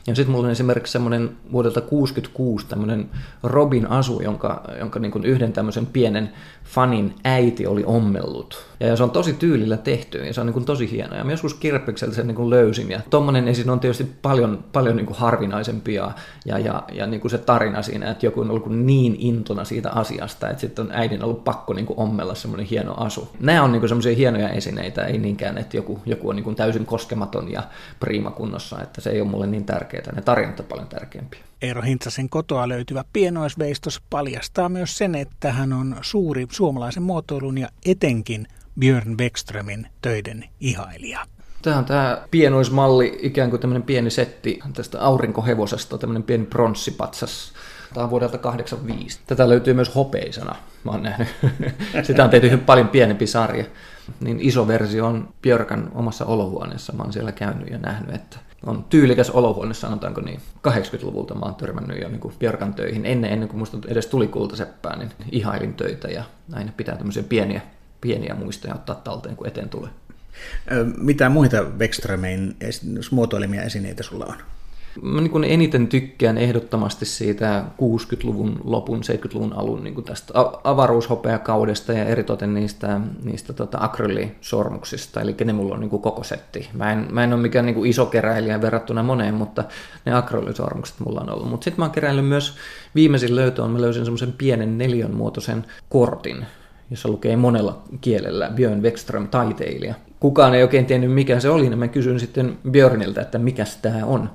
Ja 0.07 0.15
sitten 0.15 0.31
mulla 0.31 0.45
on 0.45 0.51
esimerkiksi 0.51 0.91
semmoinen 0.91 1.29
vuodelta 1.51 1.81
66 1.81 2.65
tämmöinen 2.67 3.09
Robin 3.43 3.87
Asu, 3.87 4.21
jonka, 4.21 4.63
jonka 4.79 4.99
niin 4.99 5.11
kuin 5.11 5.25
yhden 5.25 5.53
tämmöisen 5.53 5.85
pienen 5.85 6.29
fanin 6.63 7.15
äiti 7.23 7.67
oli 7.67 7.83
ommellut. 7.85 8.65
Ja 8.79 8.95
se 8.95 9.03
on 9.03 9.11
tosi 9.11 9.33
tyylillä 9.33 9.77
tehty 9.77 10.25
ja 10.25 10.33
se 10.33 10.41
on 10.41 10.47
niin 10.47 10.53
kuin 10.53 10.65
tosi 10.65 10.91
hieno. 10.91 11.15
Ja 11.15 11.23
mä 11.23 11.31
joskus 11.31 11.53
kirppikseltä 11.53 12.15
sen 12.15 12.27
niin 12.27 12.35
kuin 12.35 12.49
löysin. 12.49 12.91
Ja 12.91 13.01
tommonen 13.09 13.47
esine 13.47 13.71
on 13.71 13.79
tietysti 13.79 14.11
paljon, 14.21 14.63
paljon 14.73 14.95
niin 14.95 15.05
kuin 15.05 15.17
harvinaisempia 15.17 16.11
ja, 16.45 16.59
ja, 16.59 16.83
ja 16.91 17.07
niin 17.07 17.21
kuin 17.21 17.31
se 17.31 17.37
tarina 17.37 17.81
siinä, 17.81 18.11
että 18.11 18.25
joku 18.25 18.41
on 18.41 18.49
ollut 18.49 18.69
niin 18.69 19.15
intona 19.19 19.63
siitä 19.63 19.89
asiasta, 19.89 20.49
että 20.49 20.61
sitten 20.61 20.85
on 20.85 20.91
äidin 20.91 21.23
ollut 21.23 21.43
pakko 21.43 21.73
niin 21.73 21.85
kuin 21.85 21.99
ommella 21.99 22.35
semmoinen 22.35 22.67
hieno 22.67 22.93
asu. 22.97 23.27
Nämä 23.39 23.63
on 23.63 23.71
niin 23.71 23.81
kuin 23.81 23.89
semmoisia 23.89 24.15
hienoja 24.15 24.49
esineitä, 24.49 25.05
ei 25.05 25.17
niinkään, 25.17 25.57
että 25.57 25.77
joku, 25.77 25.99
joku 26.05 26.29
on 26.29 26.35
niin 26.35 26.43
kuin 26.43 26.55
täysin 26.55 26.85
koskematon 26.85 27.51
ja 27.51 27.63
priimakunnossa, 27.99 28.81
että 28.81 29.01
se 29.01 29.09
ei 29.09 29.21
ole 29.21 29.29
mulle 29.29 29.47
niin 29.47 29.65
tärkeää. 30.01 30.15
Ne 30.15 30.21
tarinat 30.21 30.60
on 30.60 30.65
paljon 30.65 30.88
tärkeämpiä. 30.88 31.39
Eero 31.62 31.82
Hintsasen 31.82 32.29
kotoa 32.29 32.69
löytyvä 32.69 33.03
pienoisveistos 33.13 34.01
paljastaa 34.10 34.69
myös 34.69 34.97
sen, 34.97 35.15
että 35.15 35.51
hän 35.51 35.73
on 35.73 35.95
suuri 36.01 36.47
suomalaisen 36.51 37.03
muotoilun 37.03 37.58
ja 37.58 37.69
etenkin 37.86 38.47
Björn 38.79 39.17
Beckströmin 39.17 39.88
töiden 40.01 40.45
ihailija. 40.60 41.25
Tämä 41.62 41.77
on 41.77 41.86
tämä 41.86 42.27
pienoismalli, 42.32 43.19
ikään 43.21 43.49
kuin 43.49 43.60
tämmöinen 43.60 43.84
pieni 43.84 44.10
setti 44.10 44.60
tästä 44.73 45.01
aurinkohevosesta, 45.01 45.97
tämmöinen 45.97 46.23
pieni 46.23 46.45
pronssipatsas. 46.45 47.53
Tämä 47.93 48.03
on 48.03 48.10
vuodelta 48.10 48.38
85. 48.38 49.19
Tätä 49.27 49.49
löytyy 49.49 49.73
myös 49.73 49.95
hopeisena, 49.95 50.56
mä 50.84 50.91
oon 50.91 51.03
nähnyt. 51.03 51.27
Sitä 52.03 52.23
on 52.23 52.29
tehty 52.29 52.58
paljon 52.58 52.88
pienempi 52.88 53.27
sarja. 53.27 53.65
Niin 54.19 54.38
iso 54.41 54.67
versio 54.67 55.06
on 55.06 55.29
Björkan 55.41 55.91
omassa 55.95 56.25
olohuoneessa. 56.25 56.93
Mä 56.93 57.03
oon 57.03 57.13
siellä 57.13 57.32
käynyt 57.32 57.69
ja 57.69 57.77
nähnyt, 57.77 58.15
että 58.15 58.38
on 58.65 58.86
tyylikäs 58.89 59.29
olohuone, 59.29 59.73
sanotaanko 59.73 60.21
niin. 60.21 60.39
80-luvulta 60.67 61.36
mä 61.36 61.45
oon 61.45 61.56
törmännyt 61.56 62.01
jo 62.01 62.10
niin 62.10 62.34
Björkan 62.39 62.73
töihin. 62.73 63.06
Ennen, 63.06 63.32
ennen 63.32 63.49
kuin 63.49 63.60
musta 63.60 63.77
edes 63.88 64.08
tuli 64.08 64.27
kultaseppää, 64.27 64.95
niin 64.95 65.12
ihailin 65.32 65.73
töitä 65.73 66.08
ja 66.08 66.23
aina 66.53 66.71
pitää 66.77 66.95
tämmöisiä 66.95 67.23
pieniä, 67.23 67.62
pieniä 68.01 68.36
muistoja 68.36 68.75
ottaa 68.75 68.95
talteen, 68.95 69.36
kun 69.36 69.47
eteen 69.47 69.69
tulee. 69.69 69.89
Mitä 70.97 71.29
muita 71.29 71.79
Vextramein 71.79 72.56
muotoilemia 73.12 73.63
esineitä 73.63 74.03
sulla 74.03 74.25
on? 74.25 74.36
Mä 75.01 75.21
niin 75.21 75.32
kuin 75.32 75.43
eniten 75.43 75.88
tykkään 75.88 76.38
ehdottomasti 76.38 77.06
siitä 77.06 77.63
60-luvun 77.82 78.62
lopun, 78.63 79.01
70-luvun 79.01 79.53
alun 79.53 79.84
niin 79.84 79.93
kuin 79.93 80.06
tästä 80.06 80.34
avaruushopeakaudesta 80.63 81.93
ja 81.93 82.06
eritoten 82.06 82.53
niistä, 82.53 83.01
niistä 83.23 83.53
tota 83.53 83.77
akryylisormuksista, 83.82 85.21
eli 85.21 85.36
ne 85.45 85.53
mulla 85.53 85.73
on 85.73 85.79
niin 85.79 85.89
kuin 85.89 86.01
koko 86.01 86.23
setti. 86.23 86.69
Mä 86.73 86.91
en, 86.91 87.08
mä 87.12 87.23
en 87.23 87.34
ole 87.34 87.41
mikään 87.41 87.65
niin 87.65 87.75
kuin 87.75 87.89
iso 87.89 88.06
keräilijä 88.06 88.62
verrattuna 88.62 89.03
moneen, 89.03 89.34
mutta 89.34 89.63
ne 90.06 90.13
akryylisormukset 90.13 90.99
mulla 90.99 91.21
on 91.21 91.29
ollut. 91.29 91.49
Mutta 91.49 91.63
sitten 91.63 91.82
mä 91.82 91.86
oon 91.86 91.91
keräillyt 91.91 92.27
myös 92.27 92.56
viimeisin 92.95 93.36
löytöön, 93.36 93.71
mä 93.71 93.82
löysin 93.82 94.06
semmoisen 94.06 94.34
pienen 94.34 94.77
neljön 94.77 95.13
muotoisen 95.13 95.65
kortin, 95.89 96.45
jossa 96.91 97.10
lukee 97.10 97.36
monella 97.36 97.84
kielellä 98.01 98.51
Björn 98.56 98.82
Wexström 98.82 99.27
taiteilija. 99.27 99.93
Kukaan 100.19 100.56
ei 100.56 100.63
oikein 100.63 100.86
tiennyt 100.86 101.12
mikä 101.12 101.39
se 101.39 101.49
oli, 101.49 101.69
niin 101.69 101.79
mä 101.79 101.88
kysyin 101.88 102.19
sitten 102.19 102.58
Björniltä, 102.71 103.21
että 103.21 103.38
mikä 103.38 103.63
tämä 103.82 104.06
on 104.06 104.29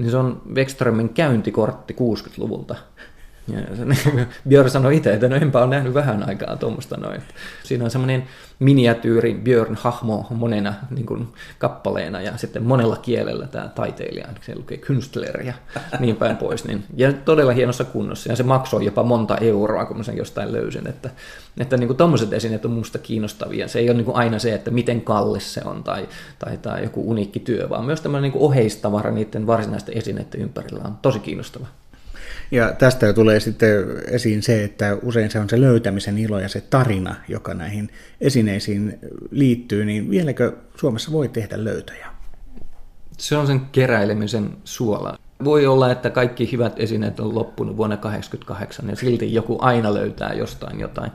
niin 0.00 0.10
se 0.10 0.16
on 0.16 0.42
Wexströmin 0.54 1.08
käyntikortti 1.08 1.96
60-luvulta. 2.00 2.76
Ja 3.52 3.60
Björn 4.48 4.70
sanoi 4.70 4.96
itse, 4.96 5.12
että 5.12 5.28
no 5.28 5.36
enpä 5.36 5.58
ole 5.58 5.70
nähnyt 5.70 5.94
vähän 5.94 6.28
aikaa 6.28 6.56
tuommoista 6.56 6.96
noin. 6.96 7.22
Siinä 7.64 7.84
on 7.84 7.90
semmoinen 7.90 8.24
miniatyyri 8.60 9.40
Björn-hahmo 9.44 10.26
monena 10.30 10.74
niin 10.90 11.06
kuin 11.06 11.28
kappaleena 11.58 12.20
ja 12.20 12.36
sitten 12.36 12.62
monella 12.62 12.96
kielellä 12.96 13.46
tämä 13.46 13.68
taiteilija, 13.68 14.28
se 14.40 14.56
lukee 14.56 14.78
Künstler 14.78 15.42
ja 15.42 15.54
niin 15.98 16.16
päin 16.16 16.36
pois. 16.36 16.64
Niin, 16.64 16.84
ja 16.96 17.12
todella 17.12 17.52
hienossa 17.52 17.84
kunnossa 17.84 18.28
ja 18.28 18.36
se 18.36 18.42
maksoi 18.42 18.84
jopa 18.84 19.02
monta 19.02 19.36
euroa, 19.36 19.86
kun 19.86 19.96
mä 19.96 20.02
sen 20.02 20.16
jostain 20.16 20.52
löysin. 20.52 20.86
Että, 20.86 21.10
että 21.60 21.76
niin 21.76 21.96
tuommoiset 21.96 22.32
esineet 22.32 22.64
on 22.64 22.70
musta 22.70 22.98
kiinnostavia. 22.98 23.68
Se 23.68 23.78
ei 23.78 23.88
ole 23.88 23.96
niin 23.96 24.04
kuin 24.04 24.16
aina 24.16 24.38
se, 24.38 24.54
että 24.54 24.70
miten 24.70 25.00
kallis 25.00 25.54
se 25.54 25.60
on 25.64 25.84
tai, 25.84 26.08
tai, 26.38 26.56
tai 26.56 26.82
joku 26.82 27.10
uniikki 27.10 27.40
työ, 27.40 27.68
vaan 27.68 27.84
myös 27.84 28.00
tämmöinen 28.00 28.30
niin 28.30 28.42
oheistavara 28.42 29.10
niiden 29.10 29.46
varsinaisten 29.46 29.98
esineiden 29.98 30.40
ympärillä 30.40 30.84
on 30.84 30.98
tosi 31.02 31.18
kiinnostava. 31.18 31.66
Ja 32.50 32.72
tästä 32.72 33.12
tulee 33.12 33.40
sitten 33.40 33.84
esiin 34.08 34.42
se, 34.42 34.64
että 34.64 34.96
usein 35.02 35.30
se 35.30 35.38
on 35.38 35.48
se 35.48 35.60
löytämisen 35.60 36.18
ilo 36.18 36.38
ja 36.38 36.48
se 36.48 36.60
tarina, 36.60 37.16
joka 37.28 37.54
näihin 37.54 37.90
esineisiin 38.20 38.98
liittyy, 39.30 39.84
niin 39.84 40.10
vieläkö 40.10 40.52
Suomessa 40.76 41.12
voi 41.12 41.28
tehdä 41.28 41.64
löytöjä? 41.64 42.06
Se 43.18 43.36
on 43.36 43.46
sen 43.46 43.60
keräilemisen 43.60 44.50
suola. 44.64 45.18
Voi 45.44 45.66
olla, 45.66 45.92
että 45.92 46.10
kaikki 46.10 46.52
hyvät 46.52 46.72
esineet 46.76 47.20
on 47.20 47.34
loppunut 47.34 47.76
vuonna 47.76 47.96
1988 47.96 48.88
ja 48.90 48.96
silti 48.96 49.34
joku 49.34 49.58
aina 49.60 49.94
löytää 49.94 50.32
jostain 50.34 50.80
jotain. 50.80 51.12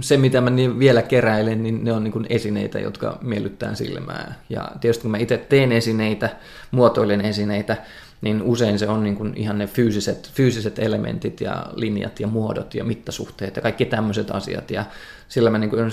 Se, 0.00 0.16
mitä 0.16 0.40
mä 0.40 0.50
niin 0.50 0.78
vielä 0.78 1.02
keräilen, 1.02 1.62
niin 1.62 1.84
ne 1.84 1.92
on 1.92 2.04
niin 2.04 2.26
esineitä, 2.28 2.78
jotka 2.78 3.18
miellyttää 3.22 3.74
silmää. 3.74 4.34
Ja 4.48 4.72
tietysti 4.80 5.02
kun 5.02 5.10
mä 5.10 5.18
itse 5.18 5.36
teen 5.36 5.72
esineitä, 5.72 6.30
muotoilen 6.70 7.20
esineitä, 7.20 7.76
niin 8.20 8.42
usein 8.42 8.78
se 8.78 8.88
on 8.88 9.02
niin 9.02 9.16
kuin 9.16 9.32
ihan 9.36 9.58
ne 9.58 9.66
fyysiset, 9.66 10.30
fyysiset 10.34 10.78
elementit 10.78 11.40
ja 11.40 11.66
linjat 11.74 12.20
ja 12.20 12.26
muodot 12.26 12.74
ja 12.74 12.84
mittasuhteet 12.84 13.56
ja 13.56 13.62
kaikki 13.62 13.84
tämmöiset 13.84 14.30
asiat. 14.30 14.70
Ja 14.70 14.84
sillä 15.28 15.50
mä 15.50 15.58
niin 15.58 15.70
kuin 15.70 15.92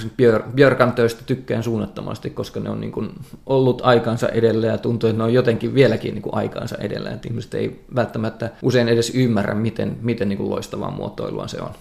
Björkan 0.56 0.94
töistä 0.94 1.24
tykkään 1.26 1.64
suunnattomasti, 1.64 2.30
koska 2.30 2.60
ne 2.60 2.70
on 2.70 2.82
niin 2.82 2.92
kuin 2.92 3.10
ollut 3.46 3.82
aikansa 3.86 4.30
edellä 4.30 4.68
ja 4.68 4.78
tuntuu, 4.78 5.10
että 5.10 5.18
ne 5.18 5.24
on 5.24 5.34
jotenkin 5.34 5.74
vieläkin 5.74 6.14
niin 6.14 6.22
kuin 6.22 6.36
aikansa 6.36 6.78
edellä. 6.78 7.10
Että 7.10 7.28
ihmiset 7.28 7.54
ei 7.54 7.86
välttämättä 7.96 8.52
usein 8.62 8.90
edes 8.90 9.10
ymmärrä, 9.16 9.54
miten, 9.54 9.98
miten 10.02 10.30
niin 10.30 10.38
kuin 10.38 10.50
loistavaa 10.50 10.92
muotoilua 10.92 11.48
se 11.48 11.62
on. 11.62 11.72